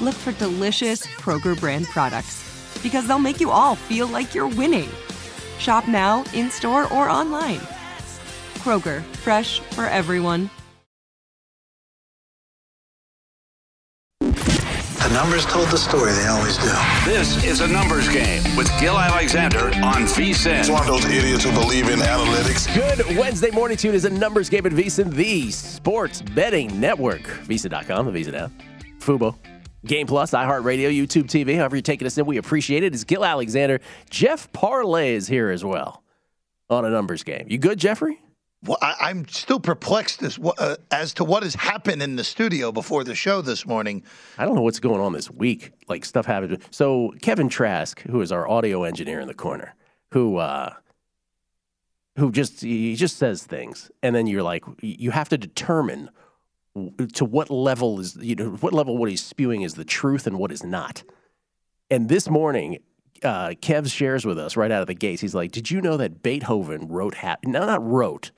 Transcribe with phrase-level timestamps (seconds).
[0.00, 2.44] look for delicious Kroger brand products
[2.82, 4.88] because they'll make you all feel like you're winning.
[5.58, 7.60] Shop now, in store, or online.
[8.58, 10.50] Kroger, fresh for everyone.
[14.20, 16.70] The numbers told the story, they always do.
[17.06, 20.60] This is a numbers game with Gil Alexander on VSIN.
[20.60, 22.72] It's one of those idiots who believe in analytics.
[22.74, 27.22] Good Wednesday morning tune is a numbers game at VSIN, the sports betting network.
[27.22, 28.52] VSIN.com, the VSIN app.
[28.98, 29.34] Fubo.
[29.86, 32.94] Game Plus, iHeartRadio, YouTube TV, however you're taking us in, we appreciate it.
[32.94, 33.80] It's Gil Alexander.
[34.10, 36.02] Jeff Parles is here as well
[36.68, 37.46] on a numbers game.
[37.48, 38.20] You good, Jeffrey?
[38.64, 42.72] Well, I, am still perplexed as, uh, as to what has happened in the studio
[42.72, 44.02] before the show this morning.
[44.36, 45.70] I don't know what's going on this week.
[45.86, 46.58] Like stuff happened.
[46.72, 49.76] So Kevin Trask, who is our audio engineer in the corner,
[50.10, 50.74] who uh,
[52.16, 56.10] who just he just says things, and then you're like, you have to determine
[57.14, 60.38] to what level is you know what level what he's spewing is the truth and
[60.38, 61.02] what is not.
[61.90, 62.78] And this morning,
[63.22, 65.20] uh, Kev shares with us right out of the gates.
[65.20, 68.30] He's like, "Did you know that Beethoven wrote ha- no, not wrote,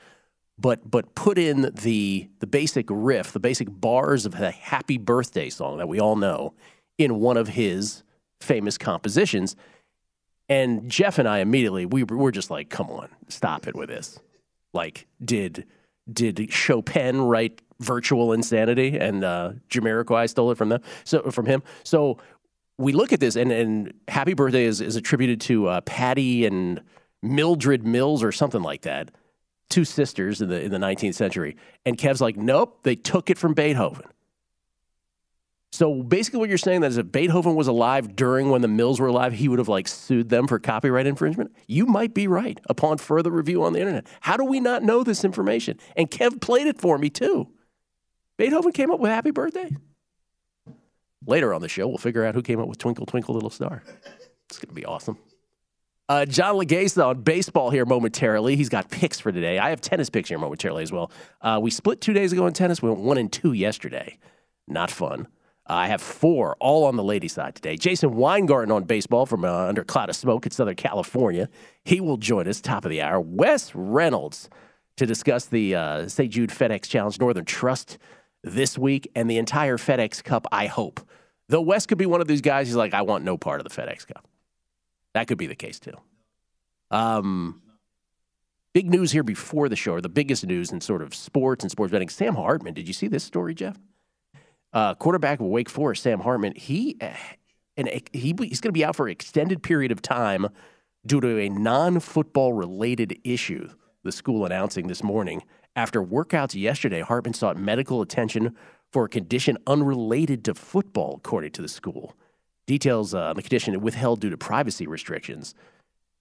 [0.59, 5.51] but but put in the the basic riff, the basic bars of the Happy Birthday
[5.51, 6.55] song that we all know
[6.99, 8.03] in one of his
[8.41, 9.57] famous compositions."
[10.49, 14.19] And Jeff and I immediately we were just like, "Come on, stop it with this!"
[14.73, 15.67] Like, did
[16.11, 20.81] did Chopin write virtual insanity and uh, Jamiroquai stole it from them?
[21.05, 21.63] So from him.
[21.83, 22.19] So
[22.79, 26.81] we look at this, and, and Happy Birthday is, is attributed to uh, Patty and
[27.23, 29.11] Mildred Mills or something like that,
[29.69, 31.57] two sisters in the in the 19th century.
[31.85, 34.07] And Kev's like, nope, they took it from Beethoven.
[35.73, 38.99] So basically, what you're saying that is if Beethoven was alive during when the Mills
[38.99, 41.55] were alive, he would have like sued them for copyright infringement.
[41.69, 44.07] You might be right upon further review on the internet.
[44.21, 45.79] How do we not know this information?
[45.97, 47.49] And Kev played it for me too.
[48.41, 49.77] Beethoven came up with Happy Birthday.
[51.27, 53.83] Later on the show, we'll figure out who came up with Twinkle Twinkle Little Star.
[54.49, 55.19] It's going to be awesome.
[56.09, 58.57] Uh, John Laghezza on baseball here momentarily.
[58.57, 59.59] He's got picks for today.
[59.59, 61.13] I have tennis picks here momentarily as well.
[61.43, 62.81] Uh, we split two days ago in tennis.
[62.81, 64.19] We went one and two yesterday.
[64.67, 65.29] Not fun.
[65.69, 67.77] Uh, I have four, all on the lady side today.
[67.77, 71.51] Jason Weingarten on baseball from uh, under cloud of smoke in Southern California.
[71.85, 73.21] He will join us top of the hour.
[73.21, 74.49] Wes Reynolds
[74.97, 76.33] to discuss the uh, St.
[76.33, 77.99] Jude FedEx Challenge Northern Trust
[78.43, 81.01] this week and the entire FedEx Cup, I hope.
[81.49, 83.69] Though Wes could be one of these guys, he's like, I want no part of
[83.69, 84.27] the FedEx Cup.
[85.15, 85.95] That could be the case too.
[86.91, 87.63] Um,
[88.73, 91.71] big news here before the show, or the biggest news in sort of sports and
[91.71, 92.09] sports betting.
[92.09, 93.79] Sam Hartman, did you see this story, Jeff?
[94.73, 96.97] Uh, quarterback of Wake Forest, Sam Hartman, he
[97.77, 100.49] and he, he's going to be out for an extended period of time
[101.07, 103.69] due to a non-football related issue.
[104.03, 105.43] The school announcing this morning
[105.81, 108.55] after workouts yesterday, Hartman sought medical attention
[108.93, 112.15] for a condition unrelated to football, according to the school.
[112.67, 115.55] Details uh, on the condition withheld due to privacy restrictions.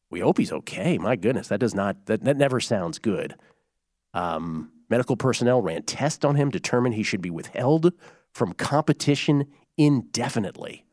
[0.09, 0.97] We hope he's okay.
[0.97, 3.35] My goodness, that does not that, that never sounds good.
[4.13, 7.91] Um, medical personnel ran tests on him, determined he should be withheld
[8.33, 9.45] from competition
[9.77, 10.85] indefinitely.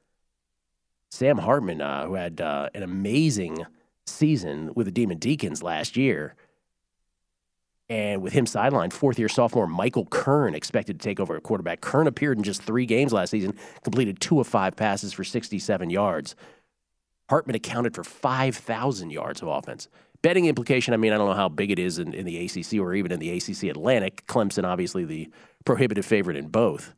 [1.13, 3.65] Sam Hartman, uh, who had uh, an amazing
[4.07, 6.35] season with the Demon Deacons last year,
[7.88, 11.81] and with him sidelined, fourth year sophomore Michael Kern expected to take over at quarterback.
[11.81, 15.91] Kern appeared in just three games last season, completed two of five passes for 67
[15.91, 16.35] yards.
[17.29, 19.88] Hartman accounted for 5,000 yards of offense.
[20.23, 22.81] Betting implication, I mean, I don't know how big it is in, in the ACC
[22.81, 24.27] or even in the ACC Atlantic.
[24.27, 25.29] Clemson, obviously, the
[25.65, 26.94] prohibitive favorite in both.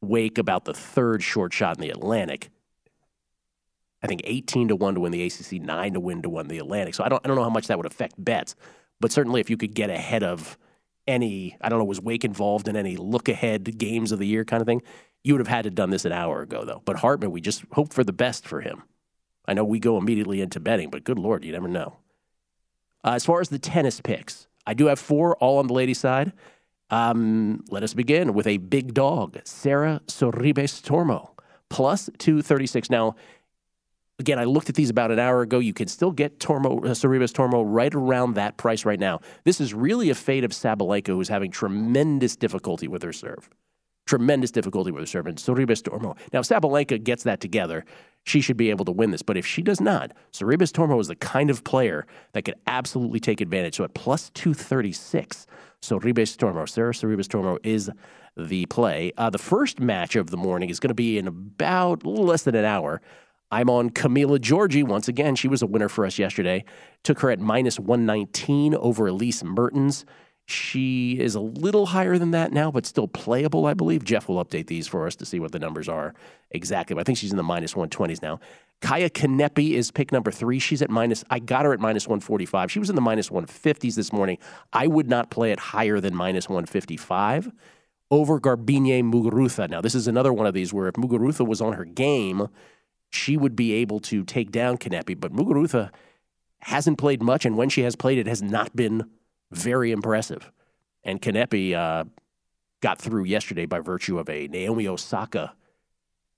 [0.00, 2.50] Wake about the third short shot in the Atlantic.
[4.02, 6.58] I think 18 to 1 to win the ACC, 9 to win to win the
[6.58, 6.94] Atlantic.
[6.94, 8.54] So I don't, I don't know how much that would affect bets,
[9.00, 10.58] but certainly if you could get ahead of
[11.06, 14.44] any, I don't know, was Wake involved in any look ahead games of the year
[14.44, 14.82] kind of thing?
[15.24, 16.82] You would have had to done this an hour ago, though.
[16.84, 18.82] But Hartman, we just hope for the best for him.
[19.46, 21.98] I know we go immediately into betting, but good Lord, you never know.
[23.04, 25.98] Uh, as far as the tennis picks, I do have four all on the ladies'
[25.98, 26.32] side.
[26.90, 31.30] Um, let us begin with a big dog, Sara Sorribes Tormo,
[31.68, 32.90] plus 236.
[32.90, 33.16] Now,
[34.18, 35.58] again, I looked at these about an hour ago.
[35.58, 39.20] You can still get Tormo, uh, Sorribes Tormo right around that price right now.
[39.44, 43.48] This is really a fate of Sabalenka, who's having tremendous difficulty with her serve.
[44.06, 45.26] Tremendous difficulty with her serve.
[45.26, 46.16] And Sorribes Tormo.
[46.32, 47.84] Now, if Sabalenka gets that together,
[48.24, 49.22] she should be able to win this.
[49.22, 53.20] But if she does not, Sorribes Tormo is the kind of player that could absolutely
[53.20, 53.76] take advantage.
[53.76, 55.46] So at plus 236,
[55.82, 57.90] Sorribes Tormo, Sara Sorribes Tormo is
[58.36, 59.12] the play.
[59.16, 62.54] Uh, the first match of the morning is going to be in about less than
[62.54, 63.00] an hour.
[63.50, 65.36] I'm on Camila Giorgi once again.
[65.36, 66.64] She was a winner for us yesterday.
[67.04, 70.04] Took her at minus 119 over Elise Mertens.
[70.48, 74.04] She is a little higher than that now, but still playable, I believe.
[74.04, 76.14] Jeff will update these for us to see what the numbers are
[76.52, 76.94] exactly.
[76.94, 78.38] But I think she's in the minus 120s now.
[78.80, 80.60] Kaia Kanepi is pick number three.
[80.60, 82.70] She's at minus, I got her at minus 145.
[82.70, 84.38] She was in the minus 150s this morning.
[84.72, 87.50] I would not play it higher than minus 155
[88.12, 89.68] over Garbiñe Muguruza.
[89.68, 92.48] Now, this is another one of these where if Muguruza was on her game,
[93.10, 95.18] she would be able to take down Kanepi.
[95.18, 95.90] But Muguruza
[96.60, 99.08] hasn't played much, and when she has played, it has not been
[99.50, 100.50] very impressive.
[101.04, 102.04] And Kanepi uh,
[102.80, 105.54] got through yesterday by virtue of a Naomi Osaka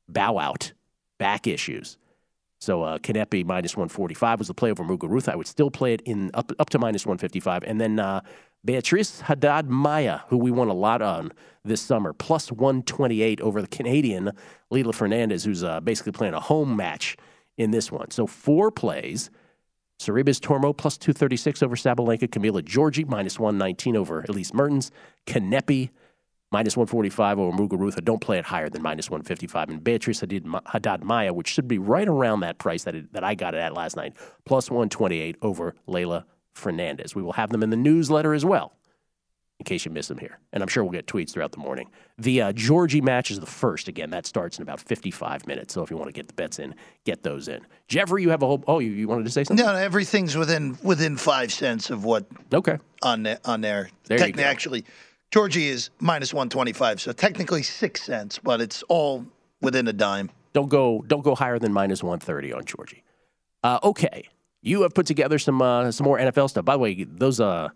[0.08, 0.72] bow out,
[1.18, 1.96] back issues.
[2.60, 5.28] So uh, Kanepi minus 145 was the play over Muguruza.
[5.28, 7.62] I would still play it in up, up to minus 155.
[7.62, 8.20] And then uh,
[8.64, 11.32] Beatrice Haddad Maia, who we won a lot on
[11.68, 14.32] this summer, plus 128 over the Canadian
[14.72, 17.16] Leylah Fernandez, who's uh, basically playing a home match
[17.56, 18.10] in this one.
[18.10, 19.30] So four plays.
[20.00, 22.28] Sorribes Tormo plus 236 over Sabalenka.
[22.28, 24.90] Camila Giorgi minus 119 over Elise Mertens.
[25.26, 25.90] Kanepi
[26.52, 28.02] minus 145 over Muguruza.
[28.04, 29.68] Don't play it higher than minus 155.
[29.70, 33.34] And Beatrice Haddad Maia, which should be right around that price that, it, that I
[33.34, 34.14] got it at last night,
[34.46, 36.24] plus 128 over Leylah
[36.54, 37.14] Fernandez.
[37.16, 38.77] We will have them in the newsletter as well
[39.58, 40.38] in case you miss them here.
[40.52, 41.90] And I'm sure we'll get tweets throughout the morning.
[42.16, 43.88] The uh, Giorgi match is the first.
[43.88, 45.74] Again, that starts in about 55 minutes.
[45.74, 46.74] So if you want to get the bets in,
[47.04, 47.66] get those in.
[47.88, 48.62] Jeffrey, you have a whole.
[48.68, 49.64] Oh, you, you wanted to say something?
[49.64, 52.26] No, no, everything's within within five cents of what.
[52.52, 52.78] Okay.
[53.02, 53.90] On there, on there.
[54.04, 54.42] There you go.
[54.42, 54.84] Actually,
[55.32, 59.26] Giorgi is minus 125, so technically six cents, but it's all
[59.60, 60.30] within a dime.
[60.52, 61.04] Don't go.
[61.08, 63.02] Don't go higher than minus 130 on Giorgi.
[63.64, 64.28] Uh, okay.
[64.60, 66.64] You have put together some uh, some more NFL stuff.
[66.64, 67.70] By the way, those uh,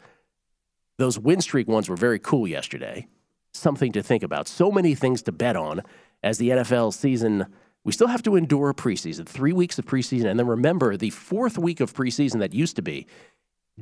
[0.99, 3.07] those win streak ones were very cool yesterday.
[3.53, 4.49] Something to think about.
[4.49, 5.83] So many things to bet on
[6.23, 7.47] as the NFL season.
[7.85, 11.11] We still have to endure a preseason, three weeks of preseason, and then remember the
[11.11, 13.07] fourth week of preseason that used to be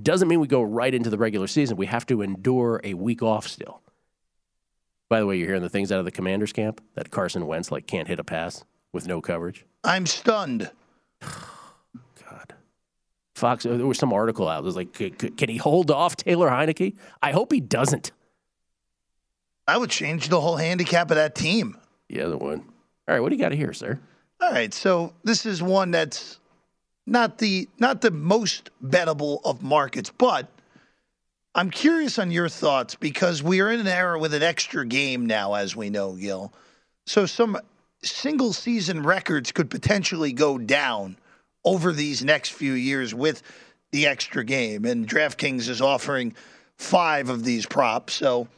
[0.00, 1.76] doesn't mean we go right into the regular season.
[1.76, 3.82] We have to endure a week off still.
[5.08, 7.72] By the way, you're hearing the things out of the commander's camp that Carson Wentz
[7.72, 9.66] like can't hit a pass with no coverage.
[9.82, 10.70] I'm stunned.
[13.40, 14.62] Fox, uh, there was some article out.
[14.62, 16.94] It was like, can he hold off Taylor Heinicke?
[17.22, 18.12] I hope he doesn't.
[19.66, 21.76] I would change the whole handicap of that team.
[22.08, 22.60] Yeah, the one.
[23.08, 23.98] All right, what do you got here, sir?
[24.40, 26.38] All right, so this is one that's
[27.06, 30.48] not the not the most bettable of markets, but
[31.54, 35.26] I'm curious on your thoughts because we are in an era with an extra game
[35.26, 36.52] now, as we know, Gil.
[37.06, 37.58] So some
[38.02, 41.16] single season records could potentially go down
[41.64, 43.42] over these next few years with
[43.92, 44.84] the extra game.
[44.84, 46.34] And DraftKings is offering
[46.76, 48.14] five of these props.
[48.14, 48.48] So,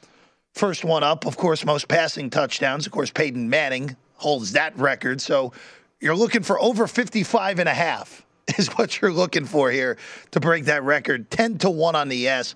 [0.53, 2.87] first one up, of course, most passing touchdowns.
[2.87, 5.21] Of course, Peyton Manning holds that record.
[5.21, 5.53] So,
[6.01, 8.25] you're looking for over 55 and a half
[8.59, 9.97] is what you're looking for here
[10.33, 11.31] to break that record.
[11.31, 12.55] 10 to 1 on the S.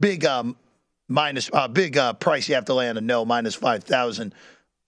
[0.00, 0.56] Big um
[1.08, 4.34] minus uh, big uh, price you have to land a no minus 5000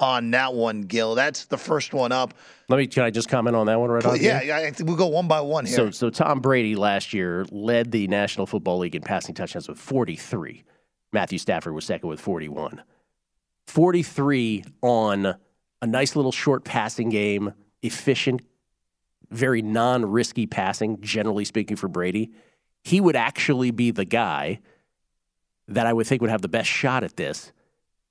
[0.01, 1.15] on that one, Gil.
[1.15, 2.35] That's the first one up.
[2.69, 2.87] Let me.
[2.87, 4.21] Can I just comment on that one right on?
[4.21, 4.57] Yeah, yeah.
[4.57, 5.77] I think we'll go one by one here.
[5.77, 9.79] So, so Tom Brady last year led the National Football League in passing touchdowns with
[9.79, 10.65] 43.
[11.13, 12.83] Matthew Stafford was second with 41.
[13.67, 15.35] 43 on
[15.83, 18.43] a nice little short passing game, efficient,
[19.31, 22.31] very non-risky passing, generally speaking for Brady.
[22.85, 24.61] He would actually be the guy
[25.69, 27.53] that I would think would have the best shot at this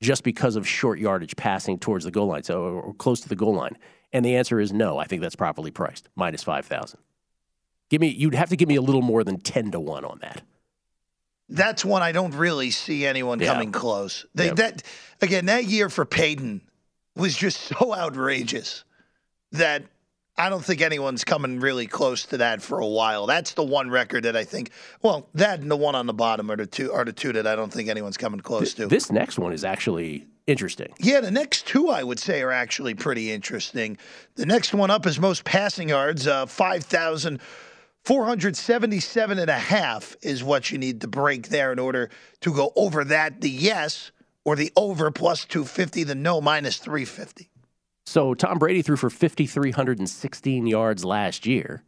[0.02, 3.36] just because of short yardage passing towards the goal line, so or close to the
[3.36, 3.78] goal line.
[4.14, 4.98] And the answer is no.
[4.98, 7.00] I think that's properly priced, minus five thousand.
[7.90, 10.20] Give me, you'd have to give me a little more than ten to one on
[10.22, 10.42] that.
[11.50, 13.54] That's one I don't really see anyone Yeah.
[13.54, 14.25] coming close.
[14.34, 14.54] They, Yeah.
[14.56, 14.84] That
[15.22, 16.62] again, that year for Peyton
[17.16, 18.84] was just so outrageous
[19.52, 19.84] that
[20.38, 23.25] I don't think anyone's coming really close to that for a while.
[23.25, 24.72] That's the one record that I think.
[25.01, 27.48] Well, that and the one on the bottom are the two are the two that
[27.48, 28.88] I don't think anyone's coming close to.
[28.88, 30.94] This next one is actually interesting.
[31.00, 33.98] Yeah, the next two I would say are actually pretty interesting.
[34.36, 40.70] The next one up is most passing yards, uh, 5,477 and a half is what
[40.70, 42.10] you need to break there in order
[42.42, 43.39] to go over that.
[43.39, 44.12] The yes
[44.44, 47.50] or the over plus 250, the no minus 350.
[48.06, 51.84] So Tom Brady threw for 5,316 yards last year.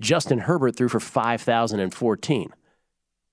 [0.00, 2.52] Justin Herbert threw for 5,014.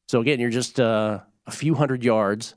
[0.08, 2.56] So again, you're just uh, a few hundred yards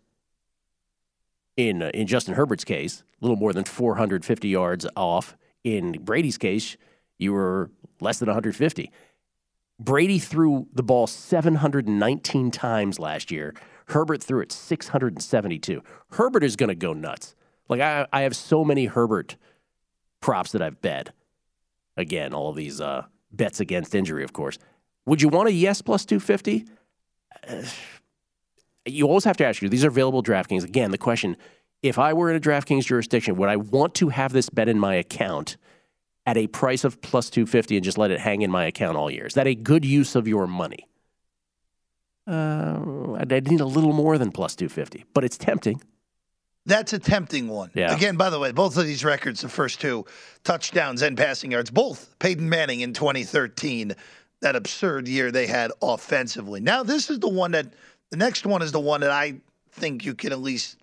[1.57, 5.37] in uh, in Justin Herbert's case, a little more than 450 yards off.
[5.65, 6.77] In Brady's case,
[7.19, 7.71] you were
[8.01, 8.91] less than 150.
[9.79, 13.55] Brady threw the ball 719 times last year.
[13.87, 15.83] Herbert threw it 672.
[16.13, 17.35] Herbert is going to go nuts.
[17.73, 19.37] Like I, I have so many Herbert
[20.21, 21.11] props that I've bet.
[21.97, 24.59] Again, all of these uh, bets against injury, of course.
[25.07, 26.67] Would you want a yes plus 250?
[27.49, 27.63] Uh,
[28.85, 29.71] you always have to ask you.
[29.71, 30.65] These are available DraftKings.
[30.65, 31.35] Again, the question:
[31.83, 34.79] If I were in a DraftKings jurisdiction, would I want to have this bet in
[34.79, 35.57] my account
[36.27, 39.11] at a price of plus 250 and just let it hang in my account all
[39.11, 39.25] year?
[39.25, 40.89] Is that a good use of your money?
[42.27, 45.81] Uh, I'd I'd need a little more than plus 250, but it's tempting.
[46.65, 47.71] That's a tempting one.
[47.75, 47.95] Yeah.
[47.95, 50.05] Again, by the way, both of these records, the first two
[50.45, 53.95] touchdowns and passing yards, both Peyton Manning in 2013,
[54.41, 56.61] that absurd year they had offensively.
[56.61, 57.67] Now, this is the one that,
[58.11, 59.35] the next one is the one that I
[59.73, 60.77] think you can at least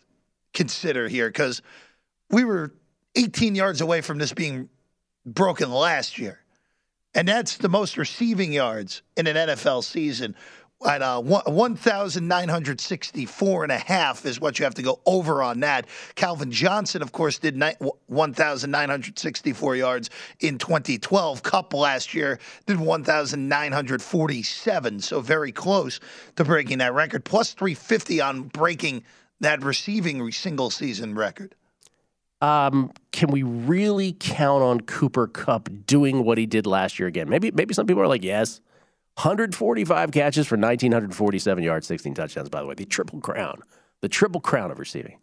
[0.53, 1.61] consider here because
[2.29, 2.73] we were
[3.15, 4.69] 18 yards away from this being
[5.25, 6.39] broken last year.
[7.15, 10.35] And that's the most receiving yards in an NFL season.
[10.85, 15.59] At uh, one- 1,964 and a half is what you have to go over on
[15.59, 15.87] that.
[16.15, 17.75] Calvin Johnson, of course, did ni-
[18.07, 20.09] 1,964 yards
[20.39, 21.43] in 2012.
[21.43, 25.99] Kupp last year did 1,947, so very close
[26.37, 27.25] to breaking that record.
[27.25, 29.03] Plus 350 on breaking
[29.41, 31.55] that receiving single season record.
[32.41, 37.27] Um, can we really count on Cooper Kupp doing what he did last year again?
[37.27, 38.61] Maybe maybe some people are like, yes.
[39.19, 42.73] 145 catches for 1,947 yards, 16 touchdowns, by the way.
[42.73, 43.61] The triple crown.
[43.99, 45.19] The triple crown of receiving.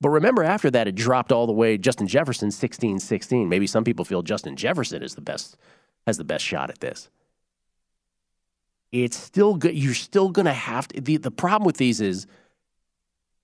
[0.00, 1.76] But remember, after that, it dropped all the way.
[1.76, 3.46] Justin Jefferson, 16 16.
[3.46, 5.58] Maybe some people feel Justin Jefferson is the best,
[6.06, 7.10] has the best shot at this.
[8.90, 9.74] It's still good.
[9.74, 11.00] You're still going to have to.
[11.02, 12.26] The, the problem with these is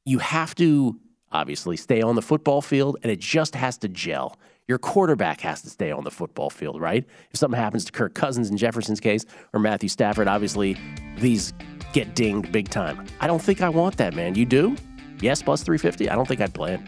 [0.07, 0.99] you have to
[1.33, 4.39] obviously stay on the football field and it just has to gel.
[4.69, 7.05] Your quarterback has to stay on the football field, right?
[7.33, 10.77] If something happens to Kirk Cousins in Jefferson's case or Matthew Stafford, obviously
[11.19, 11.53] these
[11.93, 13.05] get dinged big time.
[13.21, 14.35] I don't think I want that, man.
[14.35, 14.77] You do?
[15.21, 16.09] Yes, plus 350?
[16.09, 16.81] I don't think I'd play it.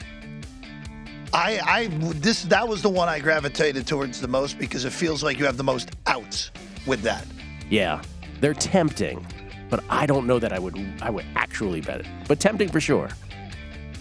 [1.35, 5.23] I, I this that was the one I gravitated towards the most because it feels
[5.23, 6.51] like you have the most outs
[6.87, 7.27] with that.
[7.71, 8.03] Yeah,
[8.41, 9.27] they're tempting,
[9.71, 12.07] but I don't know that I would I would actually bet it.
[12.29, 13.09] But tempting for sure.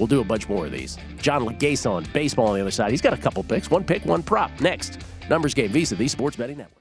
[0.02, 0.98] We'll do a bunch more of these.
[1.22, 2.90] John Legason, baseball on the other side.
[2.90, 3.70] He's got a couple picks.
[3.70, 4.50] One pick, one prop.
[4.60, 6.81] Next, numbers game VSIN, the Sports Betting Network.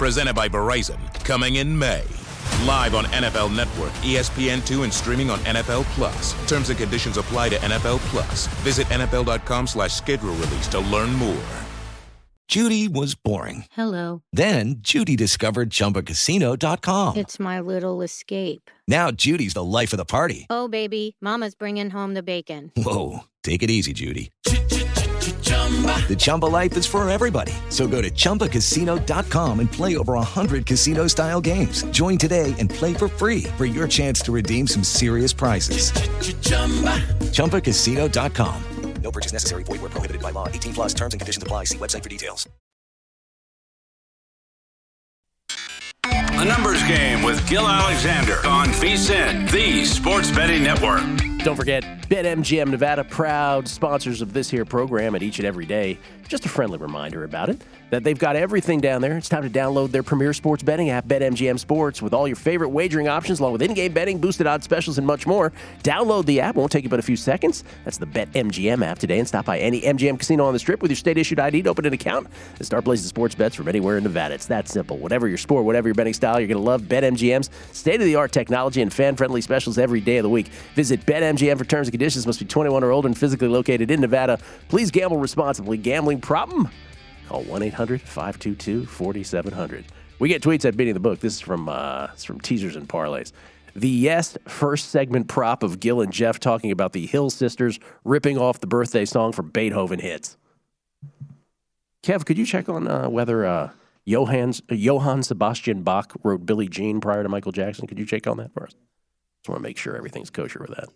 [0.00, 2.02] presented by Verizon, coming in May.
[2.64, 6.32] Live on NFL Network, ESPN2, and streaming on NFL Plus.
[6.48, 8.46] Terms and conditions apply to NFL Plus.
[8.64, 11.44] Visit NFL.com slash schedule release to learn more.
[12.48, 13.66] Judy was boring.
[13.72, 14.22] Hello.
[14.32, 17.16] Then Judy discovered ChumbaCasino.com.
[17.18, 18.70] It's my little escape.
[18.88, 20.46] Now Judy's the life of the party.
[20.48, 22.72] Oh, baby, mama's bringing home the bacon.
[22.74, 24.30] Whoa, take it easy, Judy.
[26.08, 27.52] The Chumba life is for everybody.
[27.68, 31.84] So go to ChumbaCasino.com and play over 100 casino-style games.
[31.92, 35.92] Join today and play for free for your chance to redeem some serious prizes.
[37.30, 38.64] ChumbaCasino.com.
[39.02, 39.64] No purchase necessary.
[39.64, 40.48] Void where prohibited by law.
[40.48, 41.64] 18 plus terms and conditions apply.
[41.64, 42.48] See website for details.
[46.04, 51.29] A numbers game with Gil Alexander on VSIN, the Sports Betting Network.
[51.42, 55.98] Don't forget, BetMGM Nevada, proud sponsors of this here program at each and every day.
[56.28, 59.16] Just a friendly reminder about it that they've got everything down there.
[59.16, 62.68] It's time to download their premier sports betting app, BetMGM Sports, with all your favorite
[62.68, 65.52] wagering options, along with in game betting, boosted odds specials, and much more.
[65.82, 67.64] Download the app, won't take you but a few seconds.
[67.84, 70.90] That's the BetMGM app today, and stop by any MGM casino on the strip with
[70.90, 73.98] your state issued ID to open an account and start placing sports bets from anywhere
[73.98, 74.34] in Nevada.
[74.34, 74.96] It's that simple.
[74.96, 78.14] Whatever your sport, whatever your betting style, you're going to love BetMGM's state of the
[78.14, 80.48] art technology and fan friendly specials every day of the week.
[80.74, 82.26] Visit BetMGM for terms and conditions.
[82.26, 84.38] Must be 21 or older and physically located in Nevada.
[84.68, 85.76] Please gamble responsibly.
[85.76, 86.68] Gambling problem?
[87.30, 89.84] Call 1 800 522 4700.
[90.18, 91.20] We get tweets at Beating the Book.
[91.20, 93.30] This is from, uh, it's from Teasers and Parlays.
[93.76, 98.36] The Yes first segment prop of Gil and Jeff talking about the Hill Sisters ripping
[98.36, 100.36] off the birthday song from Beethoven hits.
[102.02, 103.70] Kev, could you check on uh, whether uh,
[104.04, 107.86] Johann, Johann Sebastian Bach wrote Billie Jean prior to Michael Jackson?
[107.86, 108.72] Could you check on that for us?
[108.72, 110.88] Just want to make sure everything's kosher with that.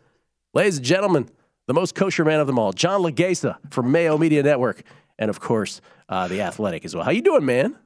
[0.53, 1.29] Ladies and gentlemen,
[1.69, 4.83] the most kosher man of them all, John Laghezza from Mayo Media Network,
[5.17, 7.05] and of course, uh, the Athletic as well.
[7.05, 7.77] How you doing, man?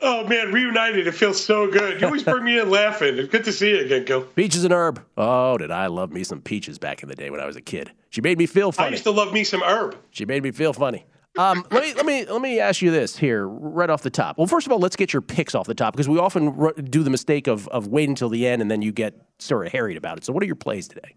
[0.00, 1.06] Oh man, reunited!
[1.06, 2.00] It feels so good.
[2.00, 3.16] You always bring me in laughing.
[3.16, 4.22] It's good to see you again, Gil.
[4.22, 5.04] Peaches and herb.
[5.16, 7.60] Oh, did I love me some peaches back in the day when I was a
[7.60, 7.92] kid?
[8.10, 8.88] She made me feel funny.
[8.88, 9.96] I used to love me some herb.
[10.10, 11.06] She made me feel funny.
[11.36, 14.38] Um, let me let me let me ask you this here right off the top.
[14.38, 17.02] Well, first of all, let's get your picks off the top because we often do
[17.02, 19.96] the mistake of of waiting until the end and then you get sort of harried
[19.96, 20.24] about it.
[20.24, 21.14] So, what are your plays today?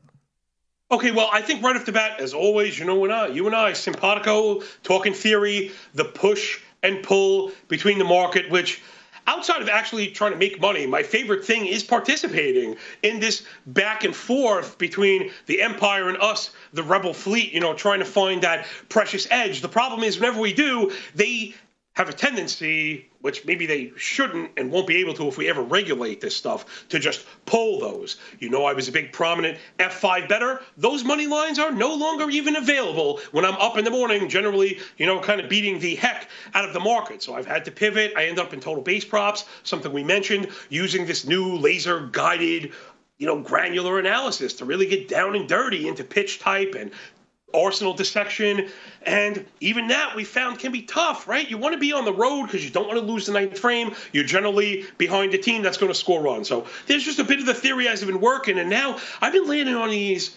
[0.89, 3.45] Okay, well, I think right off the bat, as always, you know, and I, you
[3.45, 8.81] and I, simpatico, talking theory, the push and pull between the market, which
[9.27, 14.05] outside of actually trying to make money, my favorite thing is participating in this back
[14.05, 18.41] and forth between the empire and us, the rebel fleet, you know, trying to find
[18.43, 19.59] that precious edge.
[19.59, 21.53] The problem is, whenever we do, they
[21.97, 25.63] have a tendency, which maybe they shouldn't and won't be able to if we ever
[25.63, 28.17] regulate this stuff, to just pull those.
[28.37, 30.61] You know, I was a big prominent F5 bettor.
[30.77, 34.77] Those money lines are no longer even available when I'm up in the morning, generally,
[34.97, 37.23] you know, kind of beating the heck out of the market.
[37.23, 38.13] So I've had to pivot.
[38.15, 42.73] I end up in total base props, something we mentioned, using this new laser guided
[43.17, 46.91] you know, granular analysis to really get down and dirty into pitch type and
[47.53, 48.69] arsenal dissection.
[49.03, 51.49] And even that we found can be tough, right?
[51.49, 53.57] You want to be on the road because you don't want to lose the ninth
[53.57, 53.95] frame.
[54.11, 56.47] You're generally behind a team that's going to score runs.
[56.47, 58.59] So there's just a bit of the theory I've been working.
[58.59, 60.35] And now I've been landing on these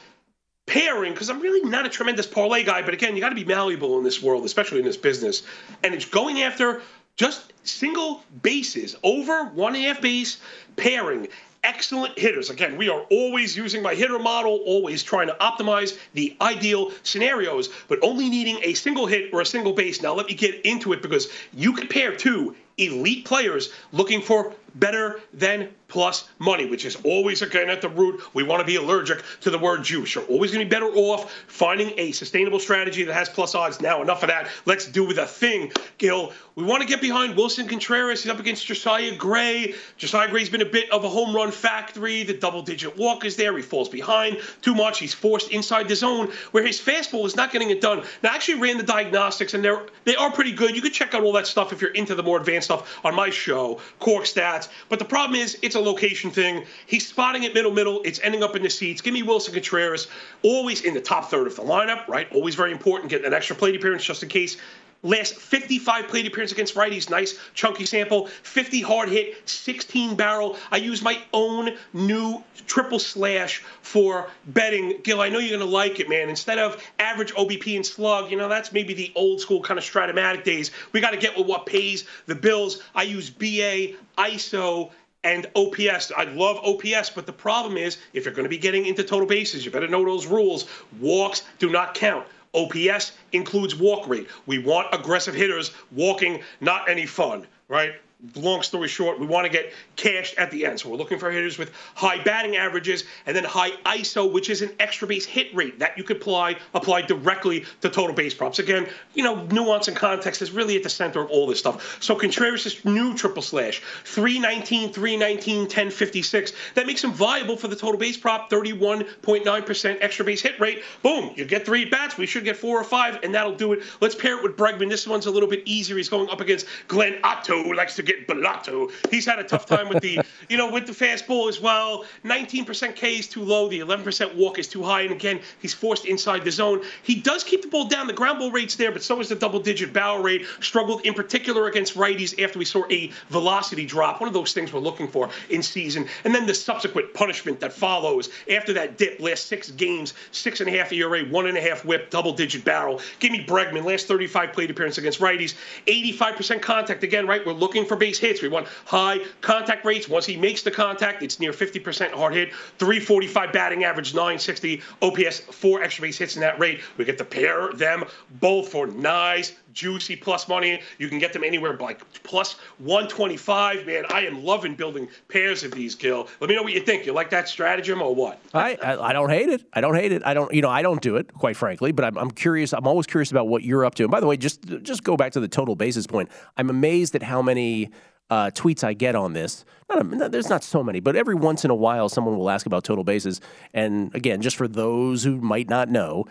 [0.67, 2.83] pairing because I'm really not a tremendous parlay guy.
[2.83, 5.43] But again, you got to be malleable in this world, especially in this business.
[5.83, 6.83] And it's going after
[7.17, 10.39] just single bases over one and a half base
[10.77, 11.29] pairing
[11.65, 12.51] excellent hitters.
[12.51, 17.69] Again, we are always using my hitter model, always trying to optimize the ideal scenarios,
[17.89, 20.03] but only needing a single hit or a single base.
[20.03, 25.21] Now, let me get into it because you compare two elite players looking for better
[25.35, 28.23] than plus money, which is always again at the root.
[28.35, 30.15] We want to be allergic to the word juice.
[30.15, 33.81] You're always going to be better off finding a sustainable strategy that has plus odds.
[33.81, 34.49] Now, enough of that.
[34.65, 36.33] Let's do with a thing, Gil.
[36.55, 38.23] We want to get behind Wilson Contreras.
[38.23, 39.75] He's up against Josiah Gray.
[39.97, 42.23] Josiah Gray's been a bit of a home run factory.
[42.23, 43.57] The double digit walk is there.
[43.57, 44.99] He falls behind too much.
[44.99, 48.03] He's forced inside the zone where his fastball is not getting it done.
[48.23, 50.75] Now, I actually ran the diagnostics and they're they are pretty good.
[50.75, 53.15] You can check out all that stuff if you're into the more advanced stuff on
[53.15, 54.69] my show, Cork Stats.
[54.89, 56.65] But the problem is it's a a location thing.
[56.87, 58.03] He's spotting it middle middle.
[58.05, 59.01] It's ending up in the seats.
[59.01, 60.09] Give me Wilson Contreras,
[60.43, 62.31] always in the top third of the lineup, right?
[62.33, 63.11] Always very important.
[63.11, 64.57] Get an extra plate appearance just in case.
[65.03, 68.27] Last 55 plate appearance against righties, nice chunky sample.
[68.27, 70.59] 50 hard hit, 16 barrel.
[70.71, 75.01] I use my own new triple slash for betting.
[75.03, 76.29] Gil, I know you're to like it, man.
[76.29, 79.85] Instead of average OBP and slug, you know, that's maybe the old school kind of
[79.85, 80.71] Stratomatic days.
[80.93, 82.83] We got to get with what pays the bills.
[82.95, 84.91] I use BA, ISO,
[85.25, 86.13] and OPS.
[86.17, 89.27] I love OPS, but the problem is if you're going to be getting into total
[89.27, 90.67] bases, you better know those rules.
[90.99, 92.27] Walks do not count.
[92.55, 94.27] OPS includes walk rate.
[94.47, 97.95] We want aggressive hitters walking, not any fun, right?
[98.37, 100.81] Long story short, we want to get cashed at the end.
[100.81, 104.63] So we're looking for hitters with high batting averages and then high ISO, which is
[104.63, 108.59] an extra base hit rate that you could apply apply directly to total base props.
[108.59, 112.03] Again, you know, nuance and context is really at the center of all this stuff.
[112.03, 116.53] So Contreras' new triple slash, 319, 319, 1056.
[116.75, 120.83] That makes him viable for the total base prop, 31.9% extra base hit rate.
[121.03, 122.17] Boom, you get three bats.
[122.17, 123.83] We should get four or five, and that'll do it.
[124.01, 124.89] Let's pair it with Bregman.
[124.89, 125.97] This one's a little bit easier.
[125.97, 128.91] He's going up against Glenn Otto, who likes to get Bellotto.
[129.11, 132.05] He's had a tough time with the, you know, with the fastball as well.
[132.25, 133.69] 19% K is too low.
[133.69, 135.03] The 11% walk is too high.
[135.03, 136.83] And again, he's forced inside the zone.
[137.03, 138.07] He does keep the ball down.
[138.07, 140.47] The ground ball rate's there, but so is the double digit barrel rate.
[140.61, 144.21] Struggled in particular against righties after we saw a velocity drop.
[144.21, 146.07] One of those things we're looking for in season.
[146.25, 149.21] And then the subsequent punishment that follows after that dip.
[149.21, 152.65] Last six games, six and a half ERA, one and a half whip, double digit
[152.65, 153.01] barrel.
[153.19, 153.85] Give me Bregman.
[153.85, 155.55] Last 35 plate appearance against righties.
[155.87, 157.05] 85% contact.
[157.05, 157.45] Again, right?
[157.45, 158.43] We're looking for base hits.
[158.43, 160.09] We want high contact rates.
[160.09, 162.53] Once he makes the contact, it's near 50% hard hit.
[162.79, 166.81] 345 batting average, 960 OPS, four extra base hits in that rate.
[166.97, 168.05] We get to pair them
[168.41, 170.81] both for nice, juicy plus money.
[170.99, 173.87] You can get them anywhere like plus 125.
[173.87, 176.29] Man, I am loving building pairs of these, Gil.
[176.41, 177.07] Let me know what you think.
[177.07, 178.41] You like that stratagem or what?
[178.55, 179.65] I, I, don't hate it.
[179.73, 180.23] I don't hate it.
[180.25, 182.73] I don't you know I don't do it quite frankly, but I'm, I'm curious.
[182.73, 184.05] I'm always curious about what you're up to.
[184.05, 186.31] And by the way, just just go back to the total basis point.
[186.57, 187.91] I'm amazed at how many
[188.31, 189.65] uh, tweets I get on this.
[189.89, 192.85] Not, there's not so many, but every once in a while, someone will ask about
[192.85, 193.41] total bases.
[193.75, 196.27] And again, just for those who might not know,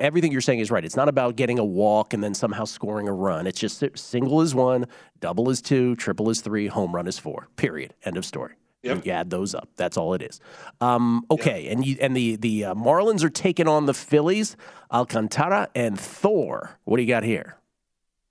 [0.00, 0.84] everything you're saying is right.
[0.84, 3.46] It's not about getting a walk and then somehow scoring a run.
[3.46, 4.86] It's just single is one,
[5.20, 7.48] double is two, triple is three, home run is four.
[7.56, 7.94] Period.
[8.04, 8.54] End of story.
[8.82, 9.04] Yep.
[9.04, 9.68] You add those up.
[9.76, 10.40] That's all it is.
[10.80, 11.72] Um, okay, yep.
[11.72, 14.56] and you, and the the uh, Marlins are taking on the Phillies,
[14.90, 16.78] Alcantara and Thor.
[16.84, 17.59] What do you got here?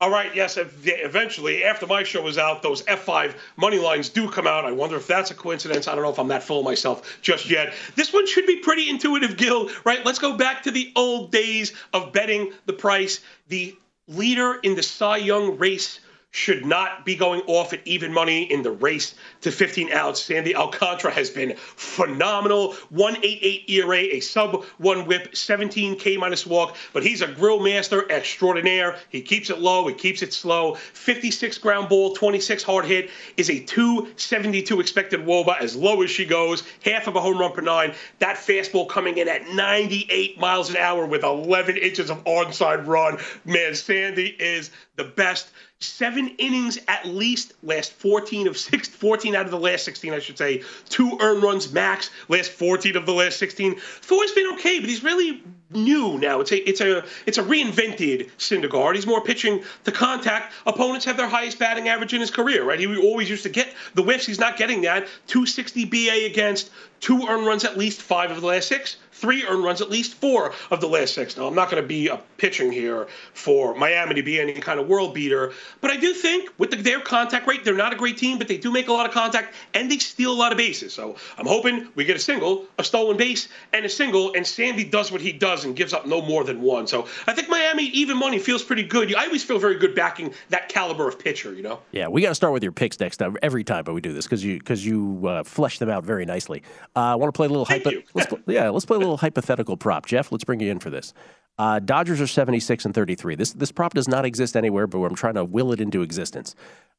[0.01, 4.47] All right, yes, eventually, after my show is out, those F5 money lines do come
[4.47, 4.63] out.
[4.63, 5.89] I wonder if that's a coincidence.
[5.89, 7.73] I don't know if I'm that full of myself just yet.
[7.95, 10.05] This one should be pretty intuitive, Gil, right?
[10.05, 13.19] Let's go back to the old days of betting the price.
[13.49, 13.75] The
[14.07, 15.99] leader in the Cy Young race
[16.31, 20.23] should not be going off at even money in the race to 15 outs.
[20.23, 22.73] Sandy Alcantara has been phenomenal.
[22.89, 28.09] 188 ERA, a sub one whip, 17 K minus walk, but he's a grill master
[28.11, 28.97] extraordinaire.
[29.09, 30.75] He keeps it low, he keeps it slow.
[30.75, 36.25] 56 ground ball, 26 hard hit is a 272 expected woba as low as she
[36.25, 37.93] goes, half of a home run per nine.
[38.19, 43.17] That fastball coming in at 98 miles an hour with 11 inches of onside run.
[43.45, 45.49] Man, Sandy is the best
[45.81, 50.19] seven innings at least last 14 of six 14 out of the last 16 i
[50.19, 50.61] should say.
[50.89, 55.03] Two earned runs max last 14 of the last 16 thor's been okay but he's
[55.03, 56.41] really new now.
[56.41, 58.95] It's a it's a it's a reinvented Syndergaard.
[58.95, 60.53] He's more pitching to contact.
[60.65, 62.79] Opponents have their highest batting average in his career right?
[62.79, 64.25] He always used to get the whiffs.
[64.25, 65.07] He's not getting that.
[65.27, 69.63] 260 ba against two earned runs at least five of the last six three earned
[69.63, 71.37] runs, at least four of the last six.
[71.37, 74.79] Now, I'm not going to be a pitching here for Miami to be any kind
[74.79, 77.95] of world beater, but I do think with the, their contact rate, they're not a
[77.95, 80.51] great team, but they do make a lot of contact and they steal a lot
[80.51, 80.93] of bases.
[80.93, 84.83] So I'm hoping we get a single, a stolen base, and a single, and Sandy
[84.83, 86.87] does what he does and gives up no more than one.
[86.87, 89.13] So I think Miami even money feels pretty good.
[89.15, 91.53] I always feel very good backing that caliber of pitcher.
[91.53, 91.79] You know.
[91.91, 94.13] Yeah, we got to start with your picks next time every time, but we do
[94.13, 96.63] this because you because you uh, flesh them out very nicely.
[96.95, 97.91] Uh, I want to play a little hypo.
[98.13, 100.05] let's play, yeah, let's play a little hypothetical prop.
[100.05, 101.13] Jeff, let's bring you in for this.
[101.57, 103.35] Uh, Dodgers are 76 and 33.
[103.35, 106.55] This this prop does not exist anywhere, but I'm trying to will it into existence.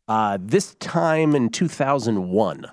[0.07, 2.66] Uh, this time in 2001,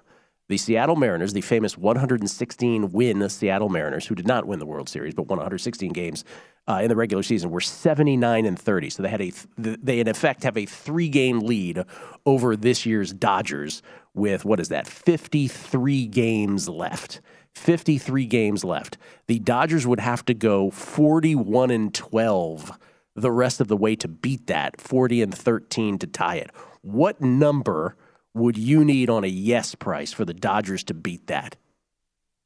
[0.50, 4.90] the Seattle Mariners, the famous 116 win Seattle Mariners, who did not win the World
[4.90, 6.26] Series but won 116 games
[6.68, 8.90] uh, in the regular season, were 79 and 30.
[8.90, 11.84] So they had a they in effect have a three game lead
[12.26, 13.82] over this year's Dodgers
[14.14, 17.22] with what is that 53 games left.
[17.58, 18.98] 53 games left.
[19.28, 22.78] The Dodgers would have to go 41 and 12
[23.16, 26.52] the rest of the way to beat that, 40 and 13 to tie it.
[26.82, 27.96] What number
[28.34, 31.56] would you need on a yes price for the Dodgers to beat that?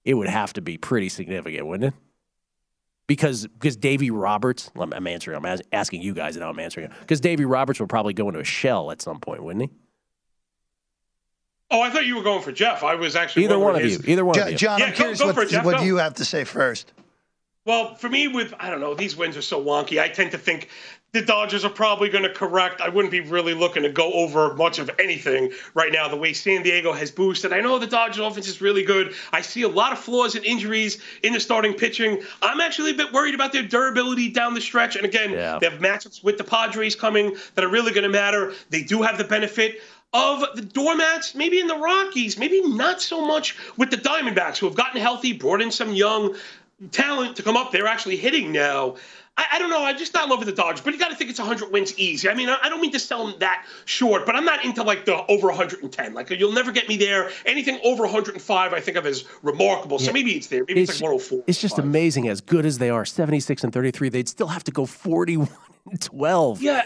[0.05, 1.99] It would have to be pretty significant, wouldn't it?
[3.05, 6.89] Because because Davy Roberts, I'm answering, I'm asking you guys, and I'm answering.
[7.01, 9.77] Because Davy Roberts will probably go into a shell at some point, wouldn't he?
[11.71, 12.83] Oh, I thought you were going for Jeff.
[12.83, 14.57] I was actually Either one of his- you, either one Jo- of you.
[14.57, 15.83] John, Yeah, I'm go- curious go what, for Jeff, what go.
[15.83, 16.91] you have to say first.
[17.65, 20.01] Well, for me, with I don't know, these wins are so wonky.
[20.01, 20.67] I tend to think
[21.13, 22.81] the Dodgers are probably going to correct.
[22.81, 26.07] I wouldn't be really looking to go over much of anything right now.
[26.07, 29.13] The way San Diego has boosted, I know the Dodgers offense is really good.
[29.31, 32.21] I see a lot of flaws and injuries in the starting pitching.
[32.41, 34.95] I'm actually a bit worried about their durability down the stretch.
[34.95, 35.59] And again, Yeah.
[35.59, 38.53] they have matchups with the Padres coming that are really going to matter.
[38.69, 39.81] They do have the benefit
[40.13, 44.65] of the doormats, maybe in the Rockies, maybe not so much with the Diamondbacks, who
[44.65, 46.35] have gotten healthy, brought in some young
[46.91, 47.71] talent to come up.
[47.71, 48.95] They're actually hitting now.
[49.37, 49.85] I, I don't know.
[49.85, 52.29] I'm just not with the Dodgers, but you got to think it's 100 wins easy.
[52.29, 54.83] I mean, I, I don't mean to sell them that short, but I'm not into
[54.83, 56.13] like the over 110.
[56.13, 57.31] Like you'll never get me there.
[57.45, 59.99] Anything over 105, I think of as remarkable.
[59.99, 60.65] So maybe it's there.
[60.67, 61.43] Maybe it's, like 104.
[61.47, 62.27] It's just amazing.
[62.27, 65.47] As good as they are, 76 and 33, they'd still have to go 41
[65.89, 66.61] and 12.
[66.61, 66.85] Yeah.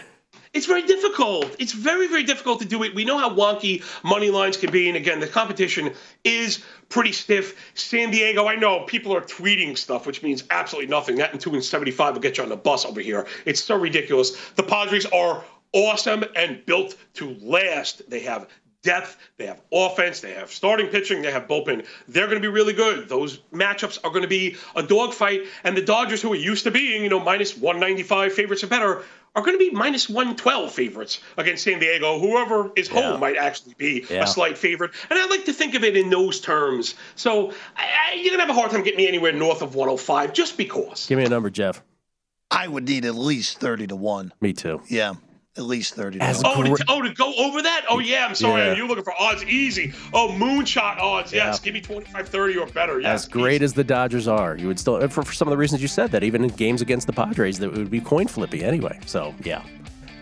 [0.56, 1.54] It's very difficult.
[1.58, 2.94] It's very, very difficult to do it.
[2.94, 4.88] We know how wonky money lines can be.
[4.88, 5.92] And again, the competition
[6.24, 7.72] is pretty stiff.
[7.74, 11.16] San Diego, I know people are tweeting stuff, which means absolutely nothing.
[11.16, 13.26] That and 2 and 75 will get you on the bus over here.
[13.44, 14.34] It's so ridiculous.
[14.52, 18.08] The Padres are awesome and built to last.
[18.08, 18.48] They have
[18.82, 21.84] depth, they have offense, they have starting pitching, they have bullpen.
[22.08, 23.08] They're going to be really good.
[23.08, 25.42] Those matchups are going to be a dogfight.
[25.64, 29.02] And the Dodgers, who are used to being, you know, minus 195 favorites or better,
[29.36, 32.18] are going to be minus 112 favorites against San Diego.
[32.18, 33.16] Whoever is home Yeah.
[33.18, 34.24] might actually be Yeah.
[34.24, 34.92] a slight favorite.
[35.10, 36.94] And I like to think of it in those terms.
[37.14, 39.74] So I, I, you're going to have a hard time getting me anywhere north of
[39.74, 41.06] 105 just because.
[41.06, 41.82] Give me a number, Jeff.
[42.50, 44.32] I would need at least 30 to 1.
[44.40, 44.80] Me too.
[44.88, 45.14] Yeah,
[45.56, 46.44] at least 30 to As 1.
[46.46, 47.84] Oh, to, oh, to go over that?
[47.88, 48.62] Oh, yeah, I'm sorry.
[48.62, 48.74] Yeah.
[48.74, 49.92] You're looking for odds easy.
[50.12, 51.32] Oh, moonshot odds.
[51.32, 53.00] Yes, give me 25, 30 or better.
[53.00, 53.24] Yes.
[53.24, 55.82] As great as the Dodgers are, you would still, for, for some of the reasons
[55.82, 58.98] you said that, even in games against the Padres, that would be coin flippy anyway.
[59.06, 59.62] So, yeah.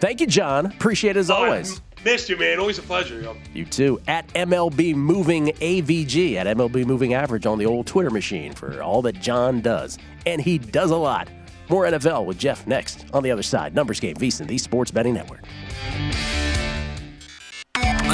[0.01, 0.67] Thank you, John.
[0.67, 1.81] Appreciate it as Oh, I always.
[2.05, 2.61] Missed you, man.
[2.61, 3.21] Always a pleasure.
[3.23, 3.35] Yo.
[3.55, 3.99] You too.
[4.07, 9.01] At MLB Moving AVG, at MLB Moving Average on the old Twitter machine for all
[9.03, 9.99] that John does.
[10.27, 11.29] And he does a lot.
[11.69, 13.75] More NFL with Jeff next on the other side.
[13.75, 15.43] Numbers Game, VSiN, the Sports Betting Network.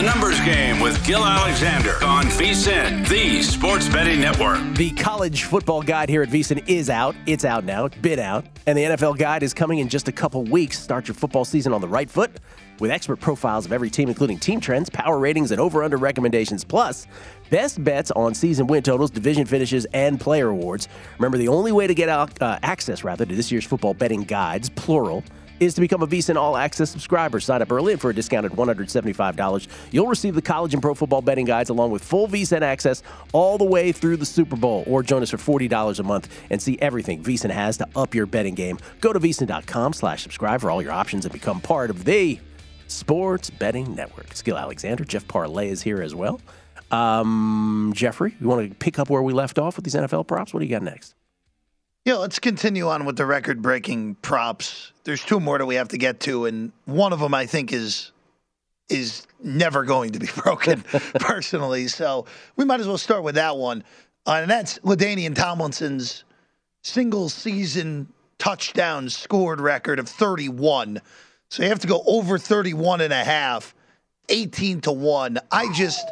[0.00, 4.58] A numbers game with Gil Alexander on VSIN, the Sports Betting Network.
[4.76, 7.14] The college football guide here at VSiN is out.
[7.26, 7.84] It's out now.
[7.84, 8.46] It's been out.
[8.66, 10.78] And the NFL guide is coming in just a couple weeks.
[10.78, 12.30] Start your football season on the right foot
[12.78, 16.64] with expert profiles of every team, including team trends, power ratings, and over under recommendations,
[16.64, 17.06] plus
[17.50, 20.88] best bets on season win totals, division finishes, and player awards.
[21.18, 24.68] Remember, the only way to get uh, access rather to this year's football betting guides,
[24.70, 25.24] plural,
[25.60, 27.38] is to become a VSiN All Access subscriber.
[27.38, 31.20] Sign up early and for a discounted $175, you'll receive the college and pro football
[31.20, 34.82] betting guides along with full VSiN access all the way through the Super Bowl.
[34.86, 38.26] Or join us for $40 a month and see everything VSiN has to up your
[38.26, 38.78] betting game.
[39.00, 42.40] Go to VSiN.com slash subscribe for all your options and become part of the
[42.88, 44.34] Sports Betting Network.
[44.42, 46.40] Gil Alexander, Jeff Parles is here as well.
[46.90, 50.52] Um, Jeffrey, you want to pick up where we left off with these NFL props?
[50.52, 51.14] What do you got next?
[52.04, 54.92] Yeah, let's continue on with the record breaking props.
[55.04, 57.72] There's two more that we have to get to, and one of them I think
[57.72, 58.12] is
[58.88, 60.82] is never going to be broken
[61.20, 61.88] personally.
[61.88, 62.26] So
[62.56, 63.84] we might as well start with that one.
[64.26, 66.24] Uh, and that's LaDainian Tomlinson's
[66.82, 71.00] single season touchdown scored record of 31.
[71.50, 73.74] So you have to go over 31 and a half,
[74.28, 75.38] 18 to 1.
[75.50, 76.06] I just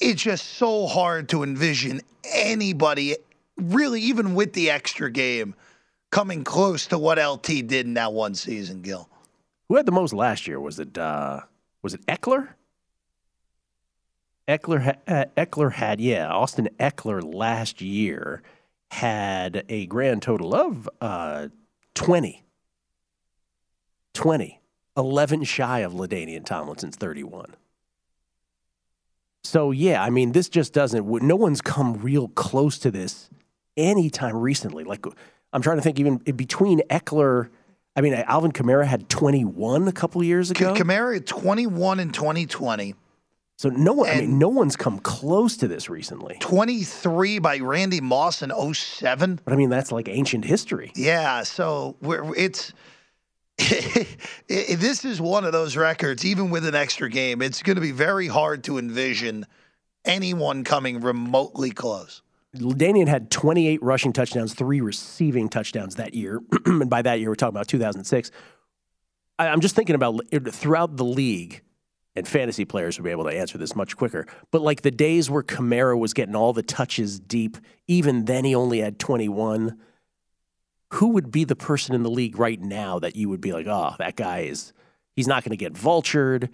[0.00, 3.16] it's just so hard to envision anybody
[3.56, 5.54] really even with the extra game
[6.10, 9.08] coming close to what LT did in that one season, Gil.
[9.68, 10.60] Who had the most last year?
[10.60, 11.40] Was it uh,
[11.82, 12.48] was it Ekeler?
[14.46, 16.28] Ekeler uh, Ekeler had yeah.
[16.28, 18.42] Austin Ekeler last year
[18.90, 21.48] had a grand total of uh,
[21.94, 22.42] 20.
[24.14, 24.60] 20.
[24.96, 27.54] 11 shy of LaDainian Tomlinson's 31.
[29.44, 31.06] So yeah, I mean, this just doesn't.
[31.22, 33.30] No one's come real close to this
[33.76, 34.84] anytime recently.
[34.84, 35.06] Like
[35.52, 37.48] I'm trying to think, even in between Ekeler.
[37.96, 40.72] I mean, Alvin Kamara had 21 a couple years ago.
[40.74, 42.94] Kamara had 21 in 2020.
[43.58, 46.36] So no one, I mean, no one's come close to this recently.
[46.38, 49.40] 23 by Randy Moss in 07.
[49.44, 50.92] But I mean, that's like ancient history.
[50.94, 52.74] Yeah, so we're, it's it,
[54.48, 56.24] this is one of those records.
[56.24, 59.46] Even with an extra game, it's going to be very hard to envision
[60.04, 62.22] anyone coming remotely close.
[62.54, 66.40] Danian had 28 rushing touchdowns, three receiving touchdowns that year.
[66.66, 68.30] and by that year, we're talking about 2006.
[69.38, 70.20] I, I'm just thinking about
[70.52, 71.62] throughout the league,
[72.16, 74.26] and fantasy players would be able to answer this much quicker.
[74.50, 78.54] But like the days where Kamara was getting all the touches deep, even then he
[78.54, 79.78] only had 21.
[80.94, 83.66] Who would be the person in the league right now that you would be like,
[83.66, 84.72] oh, that guy is,
[85.14, 86.48] he's not going to get vultured.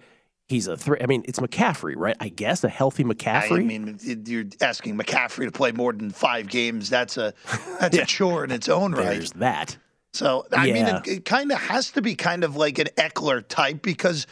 [0.47, 1.01] He's a threat.
[1.01, 2.15] I mean, it's McCaffrey, right?
[2.19, 3.59] I guess a healthy McCaffrey.
[3.59, 6.89] I mean, you're asking McCaffrey to play more than five games.
[6.89, 7.33] That's a
[7.79, 8.03] that's yeah.
[8.03, 9.05] a chore in its own right.
[9.05, 9.77] There's that.
[10.13, 10.73] So I yeah.
[10.73, 14.27] mean, it, it kind of has to be kind of like an Ekeler type because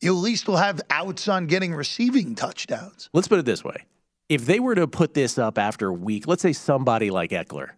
[0.00, 3.08] you at least will have outs on getting receiving touchdowns.
[3.12, 3.86] Let's put it this way:
[4.28, 7.70] if they were to put this up after a week, let's say somebody like Ekeler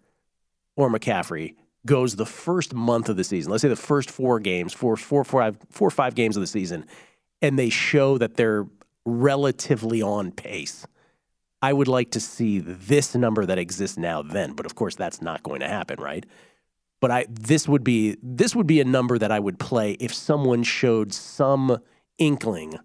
[0.76, 1.54] or McCaffrey
[1.86, 5.24] goes the first month of the season, let's say the first four games, four, four,
[5.24, 6.84] five, four or five games of the season
[7.42, 8.66] and they show that they're
[9.04, 10.86] relatively on pace.
[11.62, 15.22] I would like to see this number that exists now then, but of course that's
[15.22, 16.24] not going to happen, right?
[17.00, 20.14] But I this would be this would be a number that I would play if
[20.14, 21.78] someone showed some
[22.18, 22.78] inkling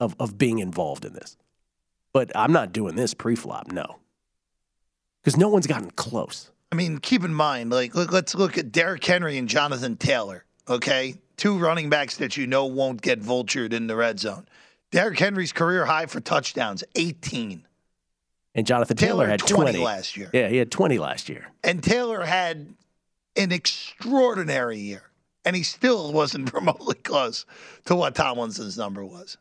[0.00, 1.36] of of being involved in this.
[2.12, 3.98] But I'm not doing this pre-flop, no.
[5.24, 6.50] Cuz no one's gotten close.
[6.74, 10.44] I mean, keep in mind like look, let's look at Derrick Henry and Jonathan Taylor,
[10.68, 11.14] okay?
[11.36, 14.46] two running backs that you know won't get vultured in the red zone.
[14.90, 17.66] Derrick Henry's career high for touchdowns, 18.
[18.54, 20.30] And Jonathan Taylor, Taylor had 20, 20 last year.
[20.32, 21.48] Yeah, he had 20 last year.
[21.64, 22.74] And Taylor had
[23.36, 25.10] an extraordinary year.
[25.44, 27.44] And he still wasn't remotely close
[27.86, 29.36] to what Tomlinson's number was.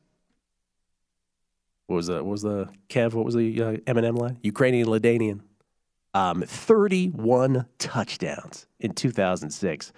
[1.88, 3.13] What was the what was the Kev?
[3.13, 4.39] What was the uh, Eminem line?
[4.41, 5.41] Ukrainian LaDainian.
[6.13, 9.93] Um, 31 touchdowns in 2006.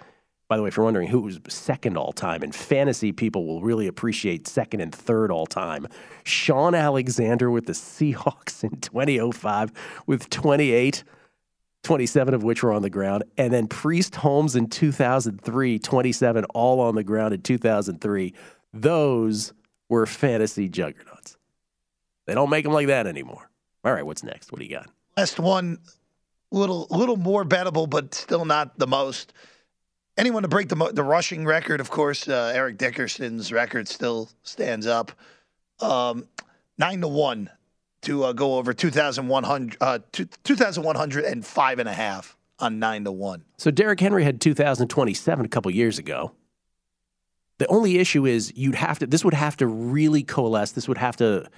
[0.48, 3.62] By the way, if you're wondering who was second all time, in fantasy people will
[3.62, 5.88] really appreciate second and third all time,
[6.24, 9.72] Shaun Alexander with the Seahawks in 2005
[10.06, 11.02] with 28,
[11.82, 16.80] 27 of which were on the ground, and then Priest Holmes in 2003, 27 all
[16.80, 18.32] on the ground in 2003.
[18.72, 19.52] Those
[19.88, 21.36] were fantasy juggernauts.
[22.26, 23.50] They don't make them like that anymore.
[23.84, 24.52] All right, what's next?
[24.52, 24.88] What do you got?
[25.16, 25.78] Last one,
[26.56, 29.32] little little more bettable, but still not the most
[30.16, 34.86] anyone to break the the rushing record, of course, uh, Eric Dickerson's record still stands
[34.86, 35.12] up.
[35.80, 36.26] Um,
[36.78, 37.50] nine to one
[38.02, 43.44] to uh, go over 2,100, uh, 2,105 and a half on nine to one.
[43.58, 46.32] So Derrick Henry had 2,027 a couple years ago.
[47.58, 50.72] The only issue is you'd have to, this would have to really coalesce.
[50.72, 51.48] This would have to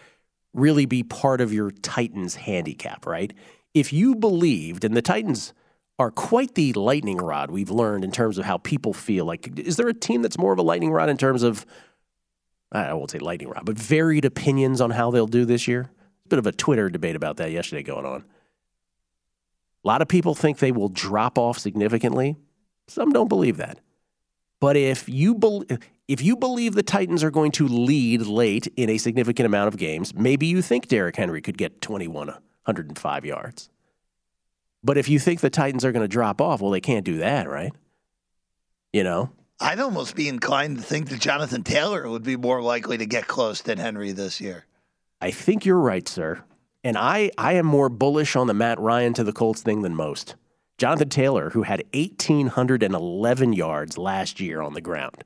[0.54, 3.32] really be part of your Titans handicap, right?
[3.78, 5.52] If you believed, and the Titans
[5.98, 9.24] are quite the lightning rod we've learned in terms of how people feel.
[9.24, 11.66] Like, is there a team that's more of a lightning rod in terms of,
[12.70, 15.90] I won't say lightning rod, but varied opinions on how they'll do this year?
[16.26, 18.24] A bit of a Twitter debate about that yesterday going on.
[19.84, 22.36] A lot of people think they will drop off significantly.
[22.86, 23.80] Some don't believe that.
[24.60, 28.88] But if you be- if you believe the Titans are going to lead late in
[28.88, 32.34] a significant amount of games, maybe you think Derrick Henry could get 21
[32.68, 33.70] 105 yards.
[34.84, 37.18] But if you think the Titans are going to drop off, well, they can't do
[37.18, 37.72] that, right?
[38.92, 39.30] You know?
[39.60, 43.26] I'd almost be inclined to think that Jonathan Taylor would be more likely to get
[43.26, 44.66] close than Henry this year.
[45.20, 46.44] I think you're right, sir.
[46.84, 49.96] And I, I am more bullish on the Matt Ryan to the Colts thing than
[49.96, 50.36] most.
[50.78, 55.24] Jonathan Taylor, who had 1,811 yards last year on the ground.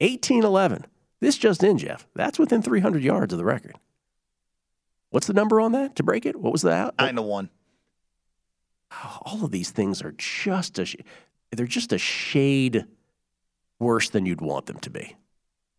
[0.00, 0.86] 1811.
[1.20, 2.06] This just in, Jeff.
[2.14, 3.76] That's within 300 yards of the record.
[5.10, 6.36] What's the number on that to break it?
[6.36, 6.94] What was that?
[6.98, 7.50] Nine to one
[9.22, 10.86] all of these things are just a
[11.52, 12.84] they're just a shade
[13.78, 15.16] worse than you'd want them to be.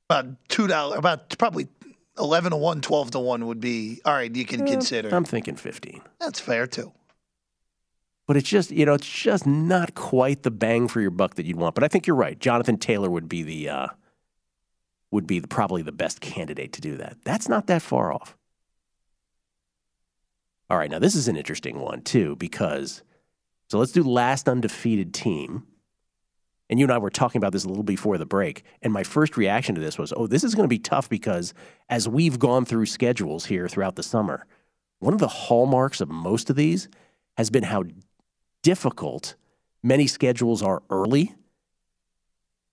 [0.10, 1.68] About two dollars, about probably
[2.18, 4.34] eleven to one, 12 to one would be all right.
[4.34, 5.14] You can uh, consider.
[5.14, 6.02] I'm thinking fifteen.
[6.20, 6.92] That's fair too.
[8.28, 11.46] But it's just you know it's just not quite the bang for your buck that
[11.46, 11.76] you'd want.
[11.76, 12.40] But I think you're right.
[12.40, 13.88] Jonathan Taylor would be the uh,
[15.12, 17.18] would be the, probably the best candidate to do that.
[17.24, 18.38] That's not that far off.
[20.72, 23.04] All right, now this is an interesting one too because
[23.68, 25.68] so let's do last undefeated team.
[26.70, 28.64] And you and I were talking about this a little before the break.
[28.82, 31.54] And my first reaction to this was, oh, this is going to be tough because
[31.90, 34.46] as we've gone through schedules here throughout the summer,
[35.00, 36.88] one of the hallmarks of most of these
[37.36, 37.84] has been how
[38.62, 39.36] difficult
[39.84, 41.36] many schedules are early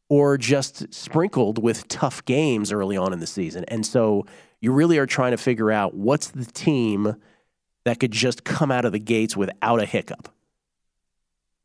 [0.09, 3.65] or just sprinkled with tough games early on in the season.
[3.67, 4.25] And so
[4.61, 7.17] you really are trying to figure out what's the team
[7.85, 10.29] that could just come out of the gates without a hiccup.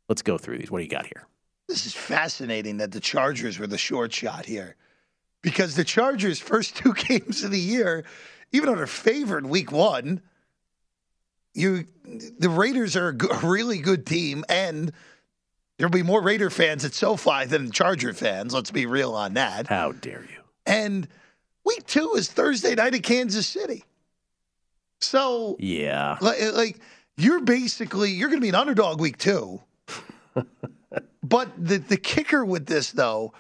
[0.10, 0.72] Let's go through these.
[0.72, 1.28] What do you got here?
[1.68, 4.76] This is fascinating that the Chargers were the short shot here
[5.42, 8.04] because the Chargers' first two games of the year,
[8.52, 10.22] even though they're favored week one,
[11.54, 11.86] you
[12.40, 14.92] the Raiders are a really good team, and
[15.78, 18.54] there'll be more Raider fans at SoFi than Charger fans.
[18.54, 19.68] Let's be real on that.
[19.68, 20.42] How dare you?
[20.66, 21.08] And
[21.66, 23.84] Week two is Thursday night at Kansas City.
[25.04, 26.18] So Yeah.
[26.22, 26.80] like, like
[27.18, 29.62] you're basically you're going to be an underdog week two.
[31.24, 33.34] but the the kicker with this though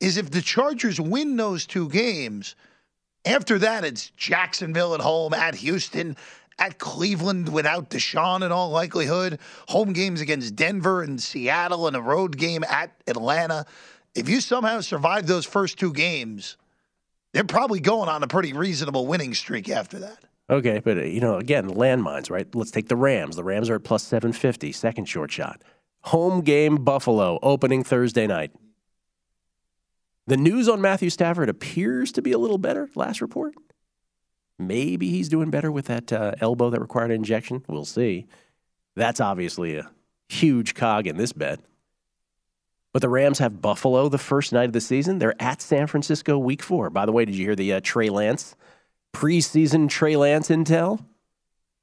[0.00, 2.54] is if the Chargers win those two games,
[3.24, 6.16] after that it's Jacksonville at home, at Houston,
[6.58, 9.38] at Cleveland without Deshaun in all likelihood,
[9.68, 13.66] home games against Denver and Seattle, and a road game at Atlanta.
[14.14, 16.56] If you somehow survive those first two games,
[17.32, 20.18] they're probably going on a pretty reasonable winning streak after that.
[20.50, 22.52] Okay, but uh, you know, again, landmines, right?
[22.54, 23.36] Let's take the Rams.
[23.36, 25.62] The Rams are at plus 750, second short shot.
[26.02, 28.52] Home game Buffalo opening Thursday night.
[30.26, 33.54] The news on Matthew Stafford appears to be a little better, last report.
[34.58, 37.64] Maybe he's doing better with that uh, elbow that required an injection.
[37.68, 38.26] We'll see.
[38.96, 39.90] That's obviously a
[40.28, 41.60] huge cog in this bet.
[42.92, 45.18] But the Rams have Buffalo the first night of the season.
[45.18, 46.90] They're at San Francisco week four.
[46.90, 48.56] By the way, did you hear the uh, Trey Lance
[49.14, 51.04] preseason Trey Lance intel?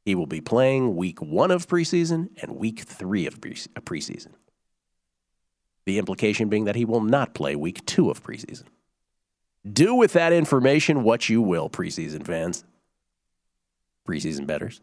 [0.05, 4.34] He will be playing week one of preseason and week three of pre- uh, preseason.
[5.86, 8.65] The implication being that he will not play week two of preseason.
[9.71, 12.63] Do with that information what you will, preseason fans,
[14.07, 14.82] preseason bettors.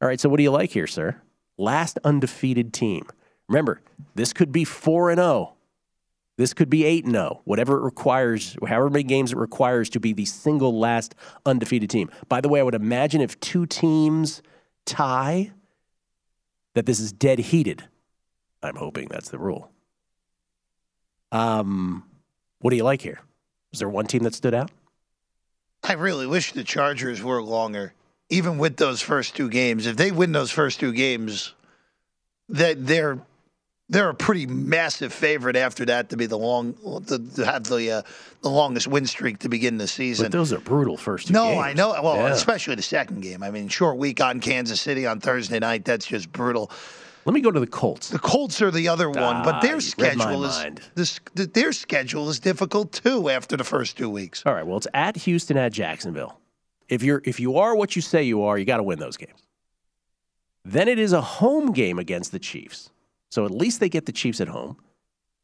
[0.00, 1.22] All right, so what do you like here, sir?
[1.56, 3.06] Last undefeated team.
[3.48, 3.80] Remember,
[4.16, 5.54] this could be 4 and 0.
[6.38, 7.42] This could be 8 and 0.
[7.44, 11.14] Whatever it requires, however many games it requires to be the single last
[11.44, 12.10] undefeated team.
[12.28, 14.42] By the way, I would imagine if two teams
[14.86, 15.52] tie
[16.74, 17.84] that this is dead heated.
[18.62, 19.70] I'm hoping that's the rule.
[21.32, 22.04] Um,
[22.60, 23.20] what do you like here?
[23.72, 24.70] Is there one team that stood out?
[25.82, 27.92] I really wish the Chargers were longer,
[28.30, 29.86] even with those first two games.
[29.86, 31.54] If they win those first two games,
[32.48, 33.18] that they're
[33.92, 36.74] they're a pretty massive favorite after that to be the long
[37.06, 38.02] to, to have the uh,
[38.40, 40.24] the longest win streak to begin the season.
[40.24, 41.62] But those are brutal first two no, games.
[41.62, 41.90] I know.
[42.02, 42.32] Well, Yeah.
[42.32, 43.42] especially the second game.
[43.42, 45.84] I mean, short week on Kansas City on Thursday night.
[45.84, 46.70] That's just brutal.
[47.24, 48.08] Let me go to the Colts.
[48.08, 50.64] The Colts are the other one, Ah, but their my schedule is
[50.96, 54.42] this, their schedule is difficult too after the first two weeks.
[54.44, 54.66] All right.
[54.66, 56.40] Well, it's at Houston, at Jacksonville.
[56.88, 59.16] If you're if you are what you say you are, you got to win those
[59.16, 59.38] games.
[60.64, 62.90] Then it is a home game against the Chiefs.
[63.32, 64.76] So at least they get the Chiefs at home.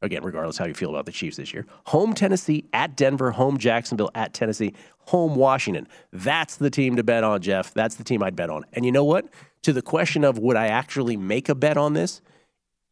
[0.02, 1.64] Again, regardless how you feel about the Chiefs this year.
[1.86, 4.74] Home Tennessee, at Denver, home Jacksonville, at Tennessee,
[5.06, 5.88] home Washington.
[6.12, 7.72] That's the team to bet on, Jeff.
[7.72, 8.66] That's the team I'd bet on.
[8.74, 9.28] And you know what?
[9.62, 12.20] To the question of would I actually make a bet on this,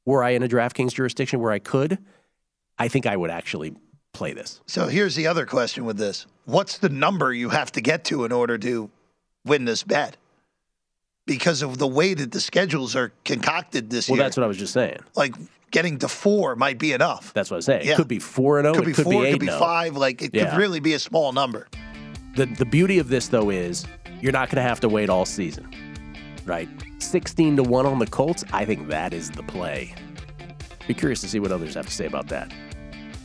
[0.07, 1.99] were I in a DraftKings jurisdiction where I could,
[2.78, 3.74] I think I would actually
[4.14, 4.62] play this.
[4.64, 8.24] So here's the other question with this: What's the number you have to get to
[8.24, 8.90] in order to
[9.44, 10.16] win this bet?
[11.27, 14.45] Because of the way that the schedules are concocted this Well, year, Well, that's what
[14.45, 14.99] I was just saying.
[15.16, 15.35] like
[15.72, 17.33] getting to four might be enough.
[17.35, 17.85] That's what I was saying.
[17.87, 17.93] Yeah.
[17.93, 18.74] It could be four and zero.
[18.74, 19.97] could It be could four, be it could be five.
[19.97, 20.51] Like it Yeah.
[20.51, 21.66] could really be a small number.
[22.37, 23.85] The the beauty of this though is
[24.20, 25.68] you're not going to have to wait all season,
[26.45, 26.68] right?
[27.01, 28.45] Sixteen to one on the Colts.
[28.53, 29.95] I think that is the play.
[30.87, 32.53] Be curious to see what others have to say about that.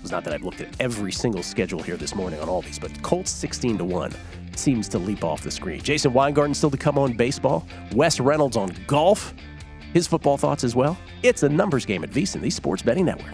[0.01, 2.79] It's not that I've looked at every single schedule here this morning on all these,
[2.79, 4.11] but Colts sixteen to one
[4.57, 5.81] seems to leap off the screen.
[5.81, 7.65] Jason Weingarten still to come on baseball.
[7.93, 9.33] Wes Reynolds on golf.
[9.93, 10.97] His football thoughts as well.
[11.23, 13.33] It's a numbers game at VSiN, the Sports Betting Network.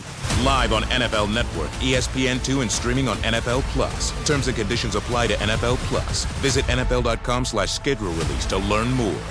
[0.43, 4.11] Live on NFL Network, E ESPN2, and streaming on NFL Plus.
[4.25, 6.25] Terms and conditions apply to NFL Plus.
[6.41, 9.21] Visit NFL.com slash schedule release to learn more.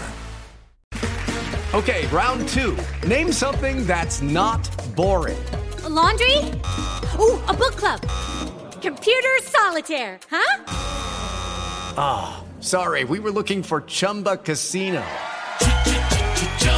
[1.72, 2.76] Okay, round two.
[3.06, 5.38] Name something that's not boring.
[5.84, 6.36] A laundry?
[7.18, 8.00] Ooh, a book club.
[8.82, 10.64] Computer solitaire, huh?
[11.96, 15.04] Ah, oh, sorry, we were looking for Chumba Casino.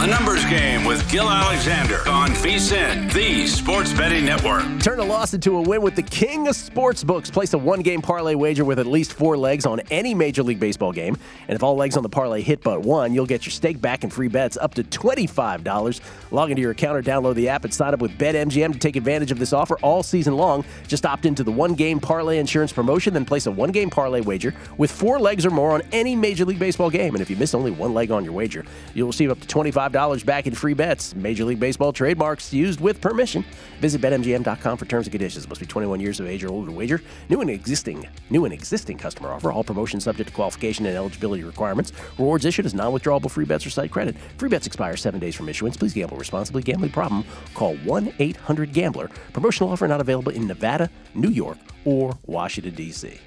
[0.00, 4.64] A numbers game with Gil Alexander on VSIN, the Sports Betting Network.
[4.82, 7.30] Turn a loss into a win with the king of sports books.
[7.30, 10.58] Place a one game parlay wager with at least four legs on any Major League
[10.58, 11.18] Baseball game.
[11.48, 14.02] And if all legs on the parlay hit but one, you'll get your stake back
[14.02, 16.00] and free bets up to $25.
[16.30, 18.96] Log into your account or download the app and sign up with BetMGM to take
[18.96, 20.64] advantage of this offer all season long.
[20.88, 24.22] Just opt into the one game parlay insurance promotion, then place a one game parlay
[24.22, 27.14] wager with four legs or more on any Major League Baseball game.
[27.14, 29.89] And if you miss only one leg on your wager, you'll receive up to $25
[29.90, 31.14] back in free bets.
[31.14, 33.44] Major League Baseball trademarks used with permission.
[33.80, 35.48] Visit BetMGM.com for terms and conditions.
[35.48, 37.02] Must be 21 years of age or older to wager.
[37.28, 39.52] New and existing, new and existing customer offer.
[39.52, 41.92] All promotions subject to qualification and eligibility requirements.
[42.18, 44.16] Rewards issued as non-withdrawable free bets or site credit.
[44.38, 45.76] Free bets expire seven days from issuance.
[45.76, 46.62] Please gamble responsibly.
[46.62, 47.24] Gambling problem?
[47.54, 49.08] Call 1-800-GAMBLER.
[49.32, 53.20] Promotional offer not available in Nevada, New York, or Washington D.C.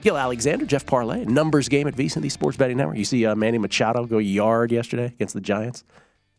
[0.00, 2.96] Gil Alexander, Jeff Parles, numbers game at VSiN, the Sports Betting Network.
[2.96, 5.84] You see uh, Manny Machado go yard yesterday against the Giants.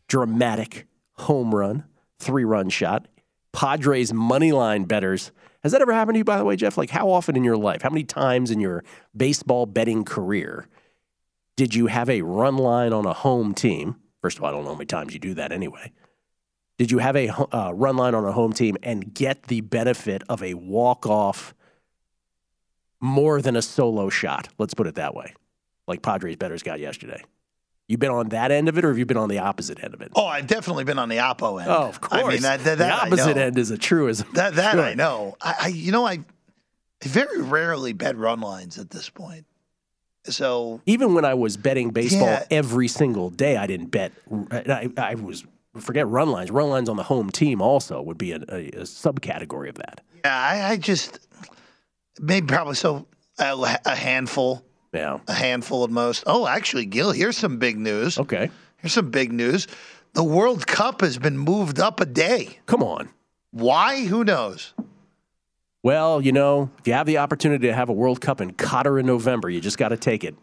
[0.08, 1.84] Dramatic home run,
[2.18, 3.06] three run shot.
[3.52, 5.30] Padres money line bettors.
[5.62, 6.76] Has that ever happened to you, by the way, Jeff?
[6.76, 8.82] Like, how often in your life, how many times in your
[9.16, 10.66] baseball betting career
[11.56, 13.96] did you have a run line on a home team?
[14.20, 15.92] First of all, I don't know how many times you do that anyway.
[16.78, 20.22] Did you have a uh, run line on a home team and get the benefit
[20.28, 21.54] of a walk off?
[23.02, 24.48] More than a solo shot.
[24.58, 25.34] Let's put it that way.
[25.86, 27.22] Like Padres bettors got yesterday.
[27.88, 29.92] You've been on that end of it, or have you been on the opposite end
[29.92, 30.12] of it?
[30.14, 31.68] Oh, I've definitely been on the oppo end.
[31.70, 32.22] Oh, of course.
[32.22, 34.28] I mean, that, that, the opposite end is a truism.
[34.34, 34.82] That that Sure.
[34.82, 35.36] I know.
[35.42, 36.20] I, I you know I
[37.02, 39.44] very rarely bet run lines at this point.
[40.24, 42.44] So Even when I was betting baseball Yeah.
[42.52, 44.12] every single day, I didn't bet.
[44.52, 45.44] I, I was
[45.80, 46.52] forget run lines.
[46.52, 50.00] Run lines on the home team also would be a, a, a subcategory of that.
[50.24, 51.18] yeah, I, I just
[52.20, 53.06] maybe probably so
[53.38, 54.64] a, a handful.
[54.92, 56.24] Yeah, a handful at most.
[56.26, 58.18] Oh, actually, Gil, here's some big news.
[58.18, 59.66] Okay, here's some big news.
[60.14, 62.58] The World Cup has been moved up a day.
[62.66, 63.08] Come on.
[63.50, 64.04] Why?
[64.04, 64.74] Who knows?
[65.82, 69.00] Well, you know, if you have the opportunity to have a World Cup in Qatar
[69.00, 70.36] in November, you just got to take it.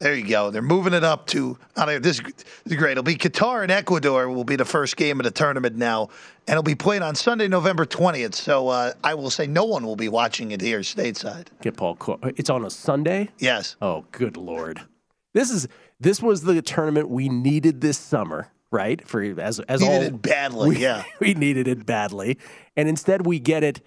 [0.00, 0.50] There you go.
[0.50, 1.58] They're moving it up to.
[1.76, 2.92] I this, this is great.
[2.92, 6.08] It'll be Qatar and Ecuador will be the first game of the tournament now,
[6.46, 8.34] and it'll be played on Sunday, November twentieth.
[8.34, 11.48] So uh, I will say no one will be watching it here stateside.
[11.60, 11.98] Get Paul.
[12.22, 13.28] It's on a Sunday.
[13.38, 13.76] Yes.
[13.82, 14.80] Oh, good lord!
[15.34, 15.68] This is
[16.00, 19.06] this was the tournament we needed this summer, right?
[19.06, 21.04] For as as Needed all it badly, we, yeah.
[21.20, 22.38] we needed it badly,
[22.74, 23.82] and instead we get it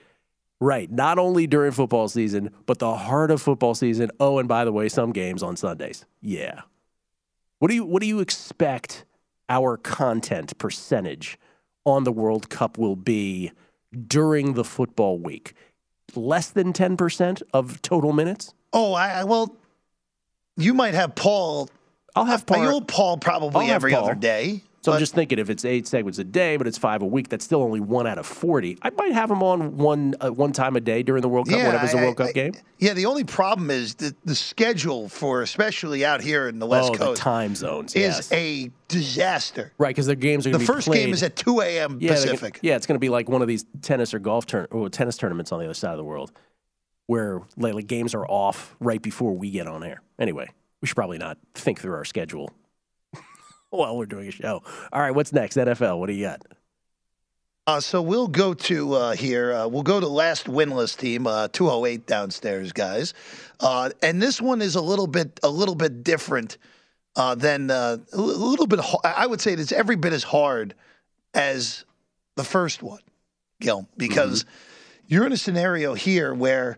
[0.63, 0.89] right.
[0.91, 4.09] Not only during football season, but the heart of football season.
[4.19, 6.05] Oh, and by the way, some games on Sundays.
[6.21, 6.61] Yeah.
[7.59, 9.05] What do you what do you expect
[9.49, 11.37] our content percentage
[11.85, 13.51] on the World Cup will be
[14.07, 15.53] during the football week?
[16.15, 18.53] Less than ten percent of total minutes.
[18.73, 19.55] Oh, I, well,
[20.57, 21.69] you might have Paul.
[22.15, 22.57] I'll have Paul.
[22.57, 24.03] Paul- You'll Paul probably every Paul.
[24.05, 24.63] other day.
[24.83, 27.29] So I'm just thinking if it's eight segments a day, but it's five a week,
[27.29, 28.77] that's still only one out of forty.
[28.81, 31.57] I might have them on one uh, one time a day during the World Cup,
[31.57, 32.53] Yeah, whenever it's a I- World Cup I- game.
[32.79, 36.91] Yeah, the only problem is that the schedule for, especially out here in the West
[36.93, 38.31] oh, Coast, the time zones, is yes.
[38.33, 39.71] a disaster.
[39.77, 41.05] right, because their games are The going to be first played.
[41.05, 41.97] game is at 2 a.m.
[42.01, 42.59] yeah, they're gonna- Pacific.
[42.61, 45.15] yeah, it's going to be like one of these tennis or golf turn or tennis
[45.15, 46.33] tournaments on the other side of the world,
[47.07, 50.01] where like, like, games are off right before we get on air.
[50.19, 50.49] Anyway,
[50.81, 52.51] we should probably not think through our schedule
[53.77, 54.61] while we're doing a show.
[54.91, 55.57] All right, what's next?
[55.57, 55.99] NFL.
[55.99, 56.45] What do you got?
[57.65, 59.53] Uh, so we'll go to uh, here.
[59.53, 63.13] Uh, we'll go to last winless team, uh, 208 downstairs, guys.
[63.59, 66.57] Uh, and this one is a little bit a little bit different
[67.15, 68.81] uh, than uh, a little bit.
[69.03, 70.75] I would say it's every bit as hard
[71.33, 71.85] as
[72.35, 73.01] the first one,
[73.61, 74.45] Gil, because
[75.07, 76.77] you're in a scenario here where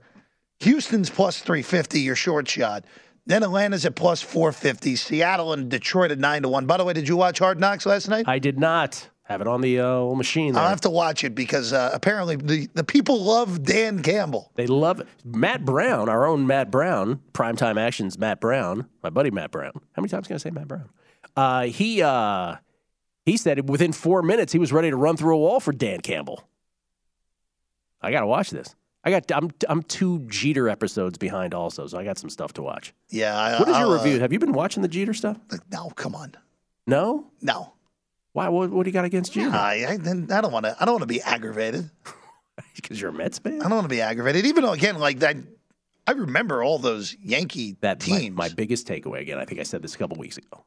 [0.59, 2.85] Houston's plus 350, your short shot.
[3.25, 4.95] Then Atlanta's at plus 450.
[4.95, 6.65] Seattle and Detroit at nine to one.
[6.65, 8.27] By the way, did you watch Hard Knocks last night?
[8.27, 10.53] I did not have it on the uh, old machine.
[10.53, 10.61] There.
[10.61, 14.51] I'll have to watch it because uh, apparently the, the people love Dan Campbell.
[14.53, 15.07] They love it.
[15.23, 19.71] Matt Brown, our own Matt Brown, primetime actions Matt Brown, my buddy Matt Brown.
[19.93, 20.89] How many times can I say Matt Brown?
[21.35, 22.57] Uh, he uh,
[23.25, 26.01] He said within four minutes he was ready to run through a wall for Dan
[26.01, 26.47] Campbell.
[28.01, 28.75] I got to watch this.
[29.05, 32.61] I got I'm I'm two Jeter episodes behind also, so I got some stuff to
[32.63, 32.93] watch.
[33.09, 33.37] Yeah.
[33.37, 34.19] I, What is your I'll, uh, review?
[34.19, 35.37] Have you been watching the Jeter stuff?
[35.71, 36.33] no, come on.
[36.87, 37.73] No, No.
[38.33, 38.49] why?
[38.49, 39.49] What, what do you got against Jeter?
[39.51, 39.93] I, I,
[40.37, 40.75] I don't want to.
[40.79, 41.89] I don't want to be aggravated.
[42.73, 43.59] Because you're a Mets fan.
[43.61, 44.45] I don't want to be aggravated.
[44.45, 45.35] Even though, again, like that,
[46.07, 48.35] I remember all those Yankee That my, teams.
[48.37, 49.37] my biggest takeaway again.
[49.39, 50.63] I think I said this a couple weeks ago.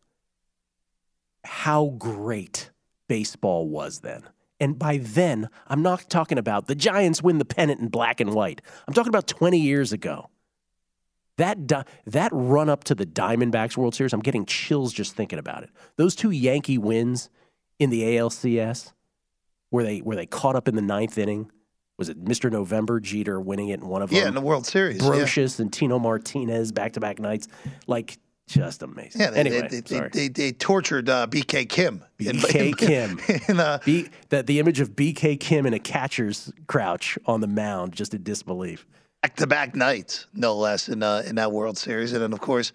[1.45, 2.71] How great
[3.09, 4.23] baseball was then.
[4.61, 8.35] And by then, I'm not talking about the Giants win the pennant in black and
[8.35, 8.61] white.
[8.87, 10.31] I'm talking about 20 years ago.
[11.37, 15.39] That di- that run up to the Diamondbacks World Series, I'm getting chills just thinking
[15.39, 15.71] about it.
[15.97, 17.31] Those two Yankee wins
[17.79, 18.93] in the ALCS,
[19.71, 21.53] where they where they caught up in the ninth inning.
[21.97, 22.51] Was it Mr.
[22.51, 24.25] November Jeter winning it in one of yeah, them?
[24.25, 25.03] Yeah, in the World Series.
[25.03, 25.63] yeah.
[25.63, 27.49] And Tino Martinez back to back nights.
[27.89, 29.21] Like, just amazing.
[29.21, 32.05] Yeah, they, anyway, they, they, they, they tortured uh, BK Kim.
[32.19, 33.21] in- BK Kim.
[33.49, 37.47] in, uh, B, that the image of BK Kim in a catcher's crouch on the
[37.47, 38.87] mound, just in disbelief.
[39.23, 42.73] back-to-back nights, no less, in uh, in that World Series, and then of course,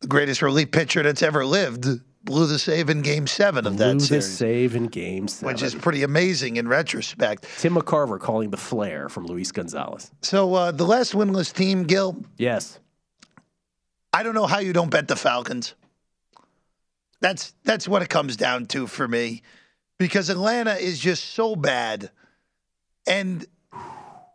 [0.00, 1.86] the greatest relief pitcher that's ever lived
[2.24, 5.52] blew the save in Game Seven of Blew that the series, save in game seven.
[5.52, 7.46] which is pretty amazing in retrospect.
[7.58, 10.10] Tim McCarver calling the flare from Luis Gonzalez.
[10.20, 12.80] So uh, the last winless team, Gil, Yes.
[14.18, 15.74] I don't know how you don't bet the Falcons.
[17.20, 19.42] That's that's what it comes down to for me,
[19.96, 22.10] because Atlanta is just so bad,
[23.06, 23.46] and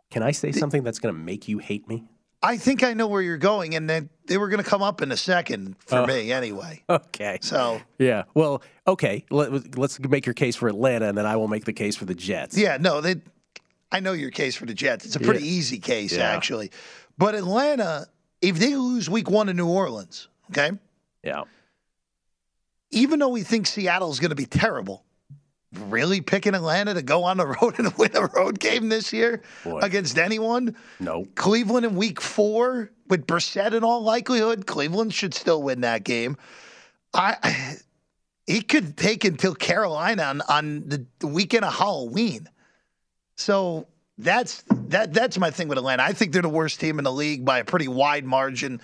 [0.09, 2.05] Can I say something that's going to make you hate me?
[2.41, 5.01] I think I know where you're going, and then they were going to come up
[5.01, 6.05] in a second for Oh.
[6.05, 6.84] me anyway.
[6.89, 7.39] Okay.
[7.41, 8.23] So Yeah.
[8.34, 9.25] Well, okay.
[9.29, 12.05] Let, let's make your case for Atlanta, and then I will make the case for
[12.05, 12.57] the Jets.
[12.57, 13.15] yeah, no, they.
[13.91, 15.05] I know your case for the Jets.
[15.05, 15.51] It's a pretty Yeah.
[15.51, 16.29] easy case Yeah.
[16.31, 16.71] actually,
[17.17, 18.07] but Atlanta,
[18.44, 20.72] if they lose Week One in New Orleans, okay,
[21.24, 21.44] Yeah.
[22.91, 25.04] even though we think Seattle's going to be terrible,
[25.72, 29.41] really picking Atlanta to go on the road and win a road game this year
[29.64, 29.80] Boy.
[29.80, 30.76] against anyone?
[31.00, 31.26] No.
[31.36, 36.38] Cleveland in week four with Brissett in all likelihood, Cleveland should still win that game.
[37.14, 37.76] I, I
[38.46, 42.50] it could take until Carolina on, on the, the weekend of Halloween.
[43.38, 43.88] So
[44.18, 46.03] that's that that's my thing with Atlanta.
[46.03, 48.82] I think they're the worst team in the league by a pretty wide margin.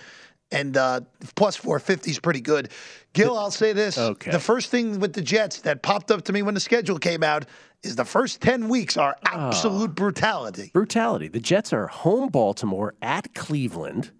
[0.52, 1.02] And uh,
[1.36, 2.70] plus 450 is pretty good.
[3.12, 3.96] Gil, I'll say this.
[3.96, 4.32] Okay.
[4.32, 7.22] The first thing with the Jets that popped up to me when the schedule came
[7.22, 7.46] out
[7.84, 10.70] is the first 10 weeks are absolute brutality.
[10.72, 11.28] Brutality.
[11.28, 14.10] The Jets are home Baltimore at Cleveland,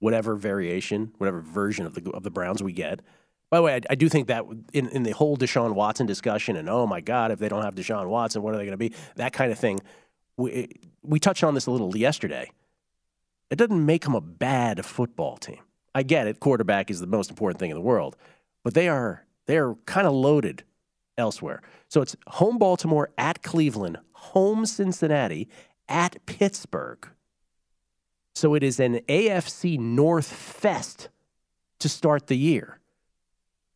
[0.00, 3.00] whatever variation, whatever version of the of the Browns we get.
[3.50, 6.56] By the way, I, I do think that in, in the whole Deshaun Watson discussion,
[6.56, 8.76] and oh my God, if they don't have Deshaun Watson, what are they going to
[8.76, 8.92] be?
[9.16, 9.80] That kind of thing.
[10.40, 10.68] We,
[11.02, 12.50] we touched on this a little yesterday.
[13.50, 15.60] It doesn't make them a bad football team.
[15.94, 16.40] I get it.
[16.40, 18.16] Quarterback is the most important thing in the world,
[18.64, 20.62] but they are they are kind of loaded
[21.18, 21.62] elsewhere.
[21.88, 25.48] So it's home Baltimore at Cleveland, home Cincinnati
[25.88, 27.08] at Pittsburgh.
[28.34, 31.08] So it is an AFC North fest
[31.80, 32.78] to start the year.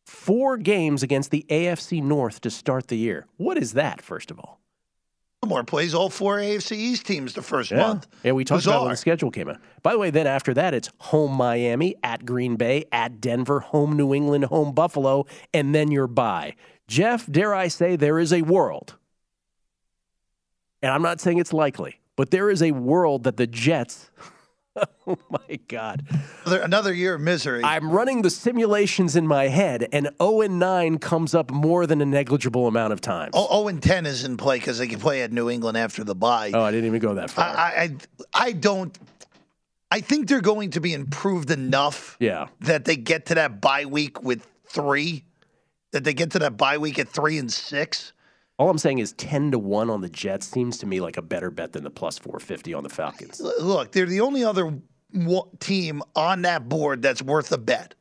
[0.05, 3.25] Four games against the AFC North to start the year.
[3.37, 4.61] What is that, first of all?
[5.45, 7.77] Baltimore plays all four AFC East teams the first Yeah.
[7.77, 8.07] month.
[8.23, 8.93] Yeah, we talked about when Bizarre.
[8.93, 9.57] the schedule came out.
[9.83, 13.95] By the way, then after that, it's home Miami, at Green Bay, at Denver, home
[13.95, 16.55] New England, home Buffalo, and then you're bye.
[16.87, 18.95] Jeff, dare I say, there is a world,
[20.81, 24.09] and I'm not saying it's likely, but there is a world that the Jets,
[25.07, 26.05] oh my God.
[26.45, 27.63] Another, another year of misery.
[27.63, 32.01] I'm running the simulations in my head, and 0 and 9 comes up more than
[32.01, 33.31] a negligible amount of times.
[33.33, 36.03] Oh, 0 and 10 is in play because they can play at New England after
[36.03, 36.51] the bye.
[36.53, 37.45] Oh, I didn't even go that far.
[37.45, 37.95] I,
[38.33, 38.97] I, I don't.
[39.91, 42.47] I think they're going to be improved enough yeah.
[42.61, 45.23] that they get to that bye week with three.
[45.91, 48.11] That they get to that bye week at three and six.
[48.57, 51.21] All I'm saying is 10 to 1 on the Jets seems to me like a
[51.21, 53.41] better bet than the plus 450 on the Falcons.
[53.41, 54.79] Look, they're the only other
[55.59, 57.95] team on that board that's worth a bet.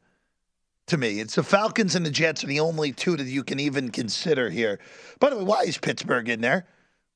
[0.88, 3.58] To me, it's the Falcons and the Jets are the only two that you can
[3.58, 4.78] even consider here.
[5.18, 6.66] By the way, why is Pittsburgh in there?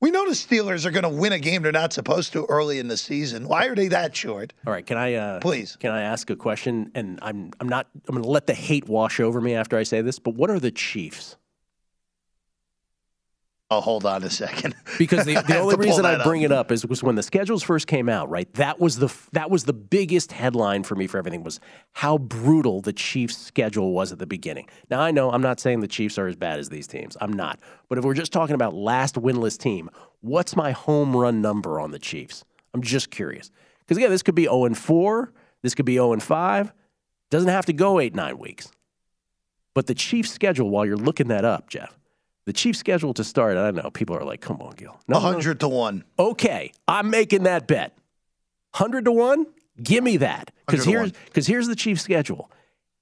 [0.01, 2.79] We know the Steelers are going to win a game they're not supposed to early
[2.79, 3.49] in the season.
[3.49, 4.53] Why are they that short?
[4.67, 5.77] All right, can I uh, Please.
[5.77, 6.93] Can I ask a question?
[6.95, 9.83] And I'm I'm not I'm going to let the hate wash over me after I
[9.83, 10.19] say this.
[10.19, 11.37] But what are the Chiefs?
[13.71, 14.75] Oh, hold on a second.
[14.97, 16.51] Because the, the only reason I bring up.
[16.51, 18.31] it up is was when the schedules first came out.
[18.31, 21.61] Right, that was the that was the biggest headline for me for everything was
[21.93, 24.69] how brutal the Chiefs' schedule was at the beginning.
[24.91, 27.17] Now I know I'm not saying the Chiefs are as bad as these teams.
[27.21, 27.61] I'm not.
[27.91, 29.91] But if we're just talking about last winless team,
[30.23, 32.45] what's my home run number on the Chiefs?
[32.73, 33.51] I'm just curious
[33.81, 35.31] because again, this could be 0 and 4.
[35.63, 36.73] This could be 0 and 5.
[37.31, 38.71] Doesn't have to go eight nine weeks.
[39.75, 41.99] But the Chiefs' schedule, while you're looking that up, Jeff,
[42.49, 43.91] The Chiefs schedule to start, I don't know.
[43.91, 44.99] People are like, come on, Gil.
[45.07, 46.03] No, 100 to 1.
[46.19, 47.93] Okay, I'm making that bet.
[48.71, 49.47] 100 to 1?
[49.83, 50.51] Give me that.
[50.67, 52.51] Because here's, cause here's the Chiefs schedule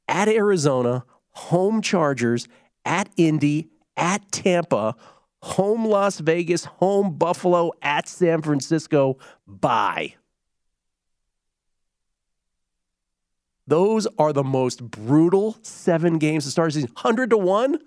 [0.09, 2.49] at Arizona, home Chargers,
[2.85, 4.97] at Indy, at Tampa,
[5.43, 9.17] home Las Vegas, home Buffalo, at San Francisco.
[9.47, 10.17] Bye.
[13.67, 16.91] Those are the most brutal seven games to start the season.
[16.95, 17.79] 100 to 1?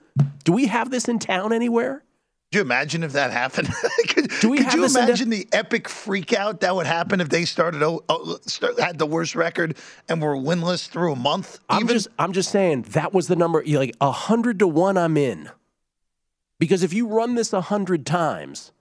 [0.43, 2.03] Do we have this in town anywhere?
[2.51, 3.69] Could you imagine if that happened?
[4.07, 7.45] could, Do we could you imagine the epic freak out that would happen if they
[7.45, 9.77] started oh, oh, start, had the worst record
[10.09, 11.59] and were winless through a month?
[11.69, 11.95] I'm even?
[11.95, 15.49] just I'm just saying that was the number like 100 to 1 I'm in.
[16.57, 18.71] Because if you run this 100 times,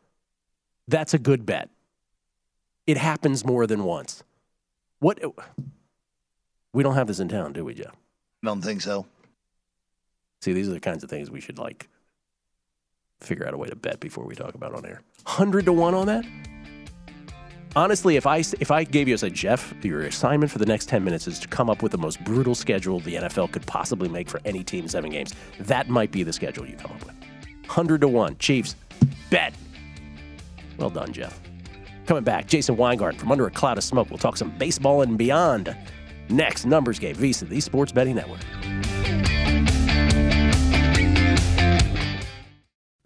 [0.89, 1.69] that's a good bet.
[2.87, 4.25] It happens more than once.
[4.99, 5.21] What
[6.73, 7.95] we don't have this in town, do we, Jeff?
[8.43, 9.07] I don't think so.
[10.41, 11.89] See, these are the kinds of things we should like
[13.21, 15.03] figure out a way to bet before we talk about on air.
[15.27, 16.25] Hundred to one on that.
[17.77, 20.89] Honestly, if I if I gave you as a Jeff, your assignment for the next
[20.89, 24.09] ten minutes is to come up with the most brutal schedule the NFL could possibly
[24.09, 25.35] make for any team seven games.
[25.61, 27.15] That might be the schedule you come up with.
[27.67, 28.75] Hundred to one, Chiefs.
[29.31, 29.55] Bet.
[30.79, 31.41] Well done, Jeff.
[32.07, 34.09] Coming back, Jason Weingarten from Under a Cloud of Smoke.
[34.09, 35.77] We'll talk some baseball and beyond.
[36.31, 38.41] Next, numbers game, VSIN, the Sports Betting Network.